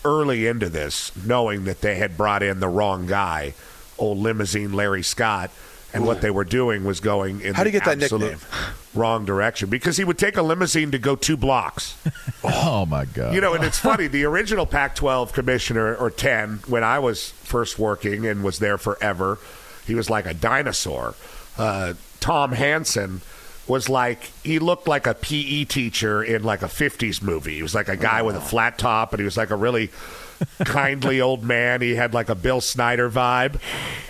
[0.04, 3.54] early into this, knowing that they had brought in the wrong guy,
[3.98, 5.50] old limousine Larry Scott,
[5.94, 8.48] and what they were doing was going in How do you get that absolute nickname?
[8.94, 11.96] wrong direction because he would take a limousine to go two blocks.
[12.48, 13.34] Oh my God!
[13.34, 14.06] You know, and it's funny.
[14.06, 19.38] The original Pac-12 commissioner, or 10, when I was first working and was there forever,
[19.84, 21.14] he was like a dinosaur.
[21.58, 23.20] Uh, Tom Hansen
[23.66, 27.56] was like he looked like a PE teacher in like a 50s movie.
[27.56, 29.90] He was like a guy with a flat top, and he was like a really
[30.64, 31.80] kindly old man.
[31.80, 33.60] He had like a Bill Snyder vibe,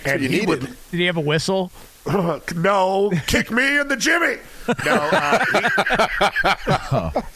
[0.05, 1.71] and he would Did he have a whistle?
[2.55, 4.37] no, kick me in the Jimmy.
[4.85, 5.45] No, uh,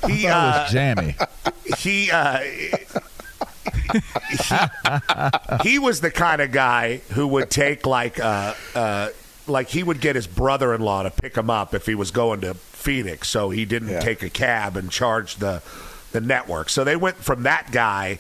[0.07, 1.15] he, he, uh, was jammy.
[1.77, 2.69] he, uh, he
[5.63, 9.09] he was the kind of guy who would take like uh, uh,
[9.47, 12.53] like he would get his brother-in-law to pick him up if he was going to
[12.53, 15.61] Phoenix, so he didn't take a cab and charge the
[16.11, 16.69] the network.
[16.69, 18.19] So they went from that guy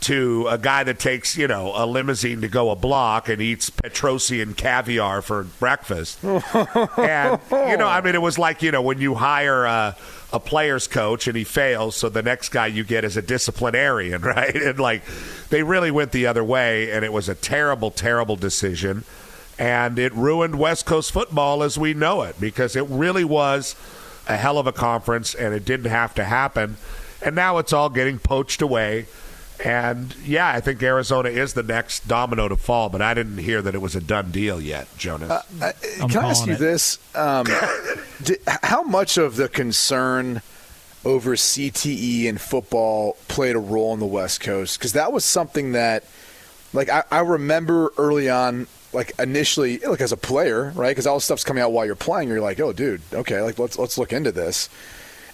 [0.00, 3.70] to a guy that takes you know a limousine to go a block and eats
[3.70, 6.22] Petrossian caviar for breakfast.
[6.24, 9.96] and you know, I mean, it was like you know when you hire a,
[10.32, 14.22] a player's coach and he fails, so the next guy you get is a disciplinarian,
[14.22, 14.54] right?
[14.54, 15.02] And like
[15.50, 19.04] they really went the other way, and it was a terrible, terrible decision,
[19.58, 23.74] and it ruined West Coast football as we know it because it really was
[24.28, 26.76] a hell of a conference, and it didn't have to happen,
[27.24, 29.06] and now it's all getting poached away.
[29.64, 33.60] And yeah, I think Arizona is the next domino to fall, but I didn't hear
[33.62, 35.30] that it was a done deal yet, Jonas.
[35.30, 35.72] Uh,
[36.08, 36.98] Can I ask you this?
[37.16, 37.46] Um,
[38.22, 40.42] di- how much of the concern
[41.04, 44.78] over CTE and football played a role in the West Coast?
[44.78, 46.04] Because that was something that,
[46.72, 50.90] like, I, I remember early on, like initially, like as a player, right?
[50.90, 52.28] Because all this stuff's coming out while you're playing.
[52.28, 54.68] You're like, oh, dude, okay, like let's let's look into this.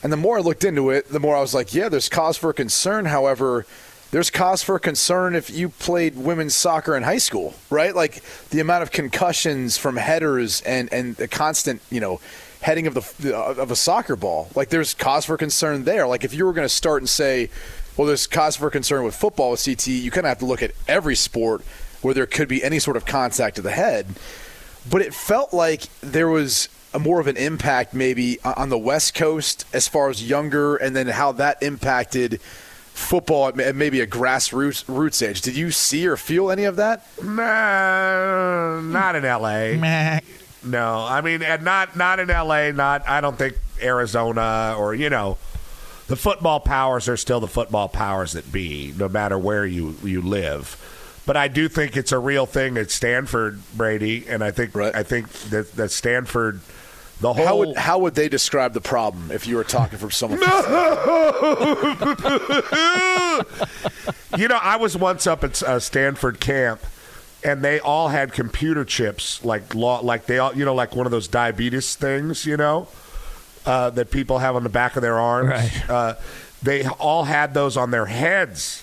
[0.02, 2.36] And the more I looked into it, the more I was like, yeah, there's cause
[2.36, 3.06] for concern.
[3.06, 3.64] However,
[4.10, 7.96] there's cause for concern if you played women's soccer in high school, right?
[7.96, 12.20] Like the amount of concussions from headers and and the constant, you know,
[12.60, 14.50] heading of the of a soccer ball.
[14.54, 16.06] Like there's cause for concern there.
[16.06, 17.48] Like if you were going to start and say,
[17.96, 20.62] well, there's cause for concern with football with CT, you kind of have to look
[20.62, 21.62] at every sport
[22.05, 24.07] where there could be any sort of contact to the head.
[24.88, 29.14] But it felt like there was a more of an impact maybe on the West
[29.14, 34.84] Coast as far as younger, and then how that impacted football at maybe a grassroots
[34.86, 35.40] roots age.
[35.40, 37.05] Did you see or feel any of that?
[37.22, 40.20] Nah, not in L.A.
[40.66, 42.72] No, I mean, and not not in L.A.
[42.72, 45.36] Not I don't think Arizona or you know,
[46.07, 50.22] the football powers are still the football powers that be, no matter where you you
[50.22, 50.80] live.
[51.27, 55.03] But I do think it's a real thing at Stanford, Brady, and I think I
[55.03, 56.61] think that that Stanford,
[57.20, 60.11] the whole How would how would they describe the problem if you were talking from
[60.11, 60.41] someone?
[64.37, 66.83] you know, I was once up at uh, Stanford camp,
[67.43, 71.07] and they all had computer chips, like law, like they all, you know, like one
[71.07, 72.89] of those diabetes things, you know,
[73.64, 75.49] uh, that people have on the back of their arms.
[75.49, 75.91] Right.
[75.91, 76.14] Uh,
[76.62, 78.83] they all had those on their heads,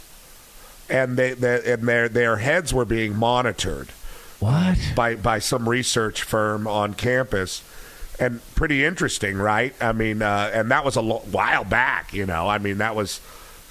[0.92, 3.90] and they, they and their their heads were being monitored.
[4.40, 4.78] What?
[4.96, 7.64] By by some research firm on campus.
[8.20, 9.74] And pretty interesting, right?
[9.82, 12.48] I mean, uh, and that was a lo- while back, you know.
[12.48, 13.20] I mean, that was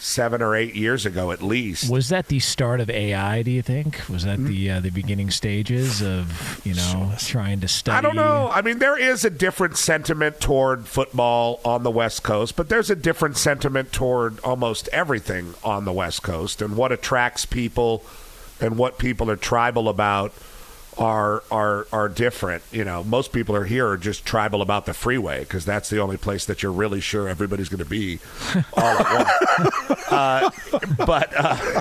[0.01, 1.91] seven or eight years ago at least.
[1.91, 3.43] Was that the start of AI?
[3.43, 7.69] Do you think was that the uh, the beginning stages of you know trying to
[7.69, 7.99] study?
[7.99, 8.49] I don't know.
[8.51, 12.91] I mean, there is a different sentiment toward football on the West Coast, but there's
[12.91, 18.03] a different sentiment toward almost everything on the West Coast, and what attracts people
[18.61, 20.33] and what people are tribal about
[21.01, 22.63] are are are different.
[22.71, 25.99] You know, most people are here are just tribal about the freeway because that's the
[25.99, 28.21] only place that you're really sure everybody's going to be
[28.75, 29.27] all at
[29.89, 30.03] once.
[30.13, 30.51] uh,
[31.05, 31.33] but.
[31.37, 31.81] Uh,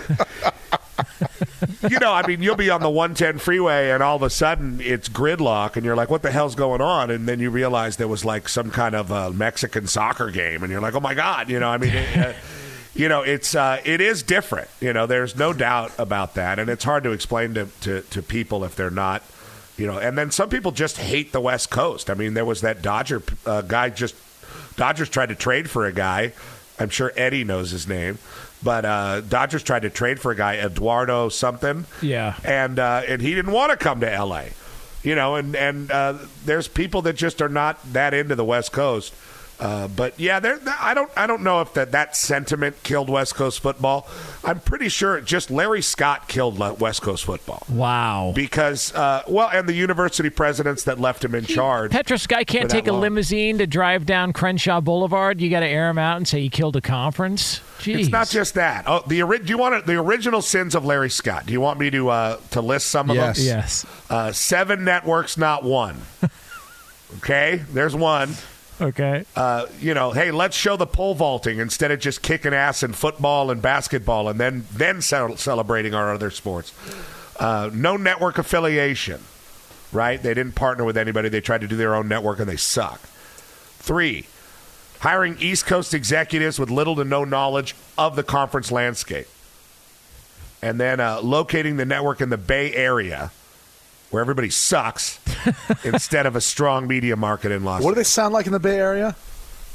[1.89, 4.79] you know, I mean, you'll be on the 110 freeway and all of a sudden
[4.81, 7.09] it's gridlock and you're like, what the hell's going on?
[7.09, 10.71] And then you realize there was like some kind of a Mexican soccer game and
[10.71, 12.33] you're like, oh my God, you know, I mean, it, uh,
[12.99, 14.67] you know, it's uh, it is different.
[14.81, 18.21] You know, there's no doubt about that, and it's hard to explain to, to, to
[18.21, 19.23] people if they're not.
[19.77, 22.09] You know, and then some people just hate the West Coast.
[22.09, 24.15] I mean, there was that Dodger uh, guy just
[24.75, 26.33] Dodgers tried to trade for a guy.
[26.77, 28.17] I'm sure Eddie knows his name,
[28.61, 31.85] but uh, Dodgers tried to trade for a guy Eduardo something.
[32.01, 34.51] Yeah, and uh, and he didn't want to come to L.A.
[35.03, 38.73] You know, and and uh, there's people that just are not that into the West
[38.73, 39.13] Coast.
[39.59, 40.57] Uh, but yeah, there.
[40.79, 41.11] I don't.
[41.17, 44.07] I don't know if that that sentiment killed West Coast football.
[44.45, 47.63] I'm pretty sure it just Larry Scott killed West Coast football.
[47.67, 48.31] Wow.
[48.33, 51.91] Because uh, well, and the university presidents that left him in charge.
[51.91, 53.01] Petros guy can't take a long.
[53.01, 55.41] limousine to drive down Crenshaw Boulevard.
[55.41, 57.59] You got to air him out and say he killed a conference.
[57.79, 57.99] Jeez.
[57.99, 58.85] It's not just that.
[58.87, 61.45] Oh, the ori- do you want to, the original sins of Larry Scott?
[61.45, 63.37] Do you want me to uh, to list some of Yes.
[63.37, 63.45] them?
[63.45, 63.85] Yes.
[64.09, 65.97] Uh, seven networks, not one.
[67.17, 68.33] okay, there's one.
[68.81, 69.25] Okay.
[69.35, 72.93] Uh, you know, hey, let's show the pole vaulting instead of just kicking ass in
[72.93, 76.73] football and basketball, and then then ce- celebrating our other sports.
[77.39, 79.21] Uh, no network affiliation,
[79.91, 80.21] right?
[80.21, 81.29] They didn't partner with anybody.
[81.29, 83.01] They tried to do their own network, and they suck.
[83.79, 84.27] Three,
[84.99, 89.27] hiring East Coast executives with little to no knowledge of the conference landscape,
[90.61, 93.31] and then uh, locating the network in the Bay Area.
[94.11, 95.19] Where everybody sucks,
[95.83, 97.85] instead of a strong media market in Los Angeles.
[97.85, 99.15] What do they sound like in the Bay Area?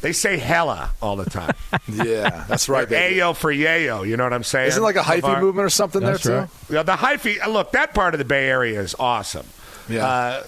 [0.00, 1.54] they say hella all the time.
[1.88, 3.20] Yeah, that's right, baby.
[3.20, 4.06] Ayo for yayo.
[4.06, 4.68] You know what I'm saying?
[4.68, 5.40] Isn't it like a hyphy LeVar?
[5.40, 6.48] movement or something That's there right.
[6.68, 6.74] too?
[6.74, 7.40] Yeah, the hyphy.
[7.40, 9.46] uh, Look, that part of the Bay Area is awesome.
[9.88, 10.06] Yeah.
[10.06, 10.42] Uh,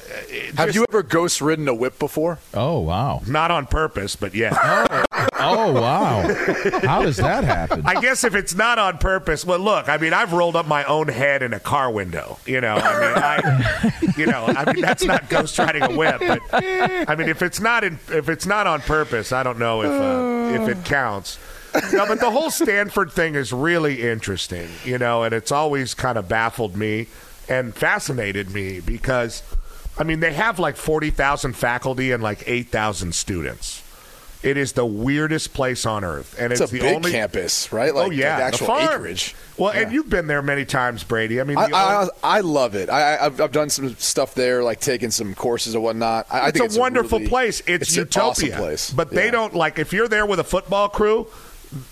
[0.56, 2.38] Have just- you ever ghost ridden a whip before?
[2.54, 3.22] Oh wow.
[3.26, 4.52] Not on purpose, but yeah.
[4.90, 5.04] Oh
[5.72, 6.34] wow.
[6.82, 7.82] How does that happen?
[7.84, 9.88] I guess if it's not on purpose, well, look.
[9.88, 12.38] I mean, I've rolled up my own head in a car window.
[12.46, 16.20] You know, I mean, I, you know, I mean, that's not ghost riding a whip.
[16.20, 19.82] But I mean, if it's not in, if it's not on purpose, I don't know
[19.82, 21.38] if uh, if it counts.
[21.92, 24.68] No, but the whole Stanford thing is really interesting.
[24.84, 27.08] You know, and it's always kind of baffled me
[27.48, 29.42] and fascinated me because,
[29.98, 33.82] I mean, they have like forty thousand faculty and like eight thousand students.
[34.42, 37.72] It is the weirdest place on earth, and It's, it's, a the big only campus,
[37.72, 37.92] right?
[37.94, 38.94] Like, oh yeah, like the actual farm.
[38.94, 39.34] acreage.
[39.56, 41.40] Well, and you've been there many times, Brady.
[41.40, 42.88] I mean, I, the I, I love it.
[42.90, 46.26] I, I- I've, I've done some stuff there, like taking some courses and whatnot.
[46.30, 47.60] I, I it's think a wonderful really- place.
[47.66, 48.90] It's, it's utopia, awesome place.
[48.90, 49.30] but they Yeah.
[49.32, 51.26] don't like if you're there with a football crew.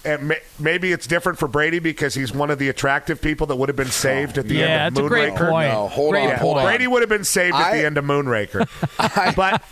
[0.05, 3.57] And may, maybe it's different for Brady because he's one of the attractive people that
[3.57, 5.51] would have been oh, saved at the Yeah, end of that's a great Moonraker.
[5.51, 5.73] point.
[5.73, 6.41] No, hold Great on, point.
[6.41, 6.65] hold on.
[6.65, 8.69] Brady would have been saved at the end of Moonraker.
[9.37, 9.63] but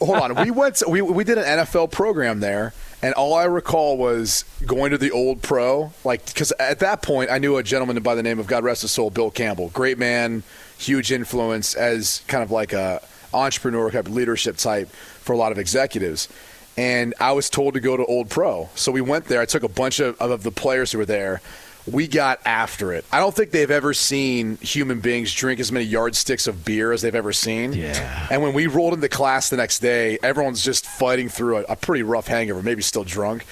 [0.00, 0.76] Hold on, we went.
[0.76, 4.98] To, we we did an NFL program there, and all I recall was going to
[4.98, 8.38] the old pro, like because at that point I knew a gentleman by the name
[8.38, 10.42] of God rest his soul, Bill Campbell, great man,
[10.76, 13.02] huge influence as kind of like a
[13.32, 16.28] entrepreneur type leadership type for a lot of executives.
[16.78, 19.40] And I was told to go to Old Pro, so we went there.
[19.40, 21.40] I took a bunch of, of the players who were there.
[21.90, 23.04] We got after it.
[23.10, 27.02] I don't think they've ever seen human beings drink as many yardsticks of beer as
[27.02, 27.72] they've ever seen.
[27.72, 28.28] Yeah.
[28.30, 31.76] And when we rolled into class the next day, everyone's just fighting through a, a
[31.76, 33.44] pretty rough hangover, maybe still drunk.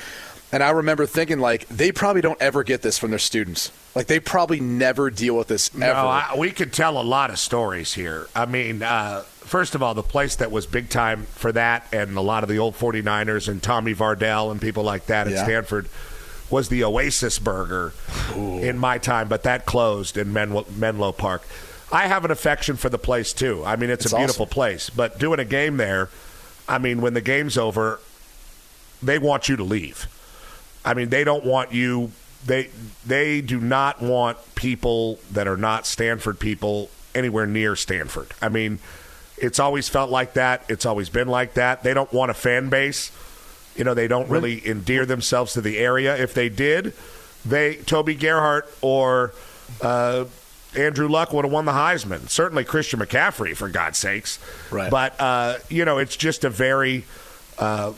[0.52, 3.72] And I remember thinking, like, they probably don't ever get this from their students.
[3.94, 5.84] Like, they probably never deal with this ever.
[5.94, 8.28] No, I, we could tell a lot of stories here.
[8.34, 12.16] I mean, uh, first of all, the place that was big time for that, and
[12.16, 15.44] a lot of the old 49ers and Tommy Vardell and people like that at Yeah.
[15.44, 15.88] Stanford,
[16.48, 17.92] was the Oasis Burger
[18.36, 21.42] in my time, but that closed in Men- Menlo Park.
[21.90, 23.64] I have an affection for the place too.
[23.64, 24.52] I mean, it's, It's a beautiful awesome.
[24.54, 26.08] place, but doing a game there,
[26.68, 27.98] I mean, when the game's over,
[29.02, 30.06] they want you to leave.
[30.86, 32.12] I mean, they don't want you.
[32.46, 32.70] They
[33.04, 38.28] they do not want people that are not Stanford people anywhere near Stanford.
[38.40, 38.78] I mean,
[39.36, 40.64] it's always felt like that.
[40.68, 41.82] It's always been like that.
[41.82, 43.10] They don't want a fan base.
[43.74, 46.16] You know, they don't really endear themselves to the area.
[46.16, 46.94] If they did,
[47.44, 49.34] they Toby Gerhart or
[49.82, 50.26] uh,
[50.76, 52.28] Andrew Luck would have won the Heisman.
[52.28, 54.38] Certainly Christian McCaffrey, for God's sakes.
[54.70, 54.90] Right.
[54.90, 57.04] But uh, you know, it's just a very
[57.58, 57.92] uh,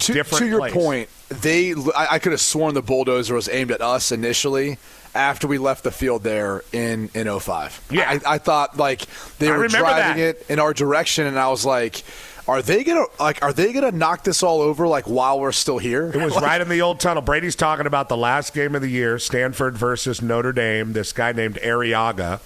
[0.00, 0.72] To, to your place.
[0.72, 4.78] point, they I, I could have sworn the bulldozer was aimed at us initially
[5.14, 7.88] after we left the field there in in 05.
[7.90, 8.18] Yeah.
[8.24, 9.02] I, I thought like
[9.38, 10.36] they I were driving that.
[10.36, 12.02] it in our direction, and I was like,
[12.46, 13.42] "Are they gonna like?
[13.42, 16.60] Are they gonna knock this all over like while we're still here?" It was right
[16.60, 17.22] in the old tunnel.
[17.22, 20.92] Brady's talking about the last game of the year, Stanford versus Notre Dame.
[20.92, 22.40] This guy named Arrillaga,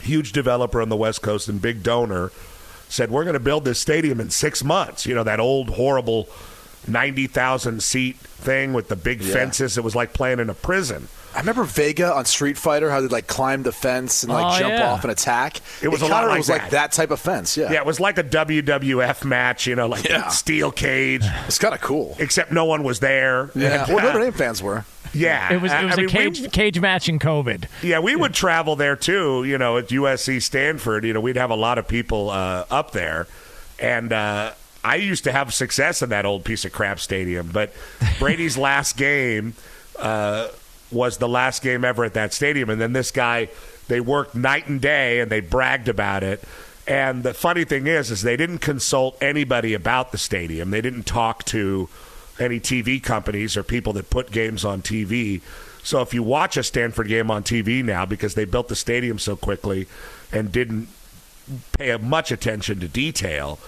[0.00, 2.32] huge developer on the West Coast and big donor,
[2.88, 5.06] said we're going to build this stadium in six months.
[5.06, 6.28] You know that old horrible
[6.88, 9.32] ninety thousand seat thing with the big Yeah.
[9.34, 9.76] fences.
[9.78, 11.08] It was like playing in a prison.
[11.34, 14.58] I remember Vega on Street Fighter how they like climb the fence and like Oh,
[14.58, 14.90] jump yeah.
[14.90, 15.58] off and attack.
[15.82, 16.62] It was a kinda lot like was that.
[16.62, 17.58] like that type of fence.
[17.58, 20.28] Yeah, Yeah, it was like a WWF match, you know, like Yeah.
[20.28, 21.24] steel cage.
[21.46, 22.16] It's kind of cool.
[22.18, 23.50] Except no one was there.
[23.54, 24.84] Yeah, And, well, uh, Notre Dame fans were.
[25.12, 27.64] Yeah, It was I- it was I a mean, we- cage cage match in COVID.
[27.82, 29.44] Yeah, we would travel there too.
[29.44, 32.92] You know, at USC Stanford, you know, we'd have a lot of people uh, up
[32.92, 33.26] there,
[33.78, 34.52] and uh,
[34.86, 37.50] I used to have success in that old piece of crap stadium.
[37.52, 37.72] But
[38.20, 39.54] Brady's last game
[39.98, 40.48] uh,
[40.92, 43.48] was the last game ever at that stadium, and then this guy,
[43.88, 46.40] they worked night and day, and they bragged about it.
[46.86, 50.70] And the funny thing is, is they didn't consult anybody about the stadium.
[50.70, 51.88] They didn't talk to
[52.38, 55.40] any TV companies or people that put games on TV.
[55.82, 59.18] So if you watch a Stanford game on TV now, because they built the stadium
[59.18, 59.88] so quickly
[60.30, 60.86] and didn't
[61.76, 63.58] pay much attention to detail,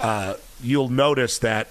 [0.00, 0.34] uh,
[0.64, 1.68] you'll notice that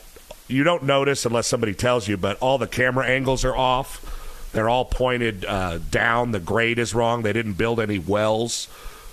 [0.47, 4.49] you don't notice unless somebody tells you, but all the camera angles are off.
[4.53, 6.31] They're all pointed uh, down.
[6.31, 7.23] The grade is wrong.
[7.23, 8.65] They didn't build any wells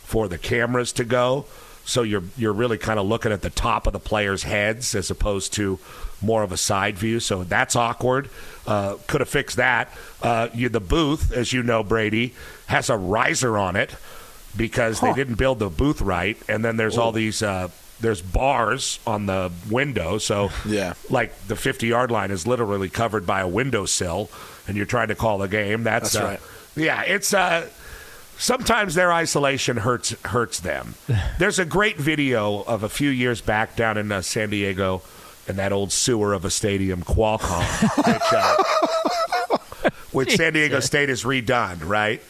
[0.05, 1.47] for the cameras to go.
[1.85, 5.11] So you're you're really kind of looking at the top of the players' heads as
[5.11, 5.78] opposed to
[6.20, 7.20] more of a side view.
[7.20, 8.28] So that's awkward.
[8.66, 9.91] Uh, could have fixed that.
[10.22, 12.35] Uh, you, the booth, as you know, Brady
[12.66, 13.97] has a riser on it
[14.57, 17.43] because they didn't build the booth right, and then there's all these.
[18.01, 20.94] Uh, there's bars on the window, so Yeah.
[21.09, 24.30] like the 50 yard line is literally covered by a windowsill,
[24.66, 25.82] and you're trying to call the game.
[25.84, 26.40] That's, That's uh, right.
[26.76, 27.66] Yeah, it's uh,
[28.38, 30.94] sometimes their isolation hurts hurts them.
[31.38, 35.03] There's a great video of a few years back down in uh, San Diego,
[35.48, 37.64] in that old sewer of a stadium, Qualcomm,
[38.07, 42.22] which, uh, which San Diego State is redone, right?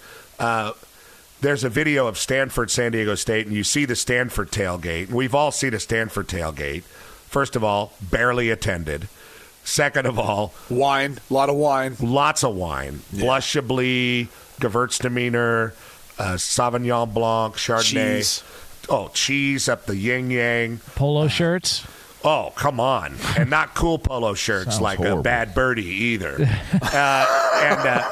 [1.41, 5.07] Uh, there's a video of Stanford, San Diego State, and you see the Stanford tailgate.
[5.07, 6.83] And we've all seen a Stanford tailgate.
[7.29, 9.09] First of all, barely attended.
[9.63, 13.01] Second of all, wine, a lot of wine, lots of wine.
[13.13, 14.27] Blush Chablis,
[14.61, 15.73] Gewürztraminer,
[16.19, 18.19] uh, Sauvignon Blanc, Chardonnay.
[18.19, 18.43] Cheese.
[18.89, 20.79] Oh, cheese up the yin yang.
[20.97, 21.87] Polo shirts.
[22.25, 23.15] Oh, come on.
[23.39, 25.21] And not cool polo shirts Sounds like horrible.
[25.21, 26.37] a bad birdie either.
[26.83, 28.11] uh, and uh,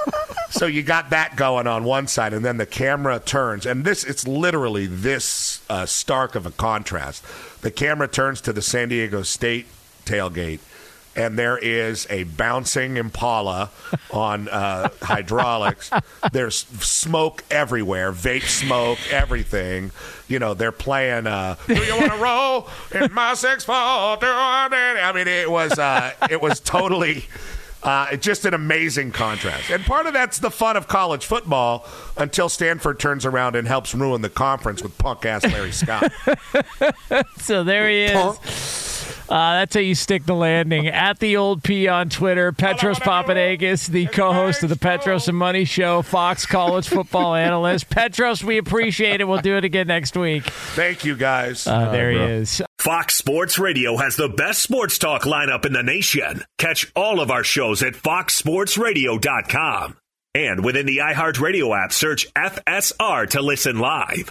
[0.51, 3.67] so you got that going on one side, and then the camera turns.
[3.67, 7.25] And this, it's literally this uh, stark of a contrast.
[7.63, 9.67] The camera turns to the San Diego State
[10.05, 10.61] tailgate.
[11.17, 13.71] And there is a bouncing Impala
[14.13, 15.91] on uh, hydraulics.
[16.33, 19.91] There's smoke everywhere, vape smoke, everything.
[20.29, 21.27] You know, they're playing.
[21.27, 23.75] Uh, Do you want to roll in my six four?
[23.75, 27.25] I mean, it was uh, it was totally
[27.83, 29.71] uh, it's just an amazing contrast.
[29.71, 33.95] And part of that's the fun of college football until Stanford turns around and helps
[33.95, 36.13] ruin the conference with punk ass Larry Scott.
[37.39, 38.98] So there he is.
[39.29, 40.89] Uh, that's how you stick the landing.
[40.89, 45.65] At the old P on Twitter, Petros Papadakis, the co-host of the Petros and Money
[45.65, 47.91] Show, Fox College football analyst.
[47.91, 49.29] Petros, we appreciate it.
[49.29, 50.45] We'll do it again next week.
[50.45, 51.67] Thank you, guys.
[51.67, 52.63] Uh, there he is.
[52.79, 56.43] Fox Sports Radio has the best sports talk lineup in the nation.
[56.59, 59.97] Catch all of our shows at foxsportsradio.com.
[60.35, 64.31] And within the iHeartRadio app, search FSR to listen live.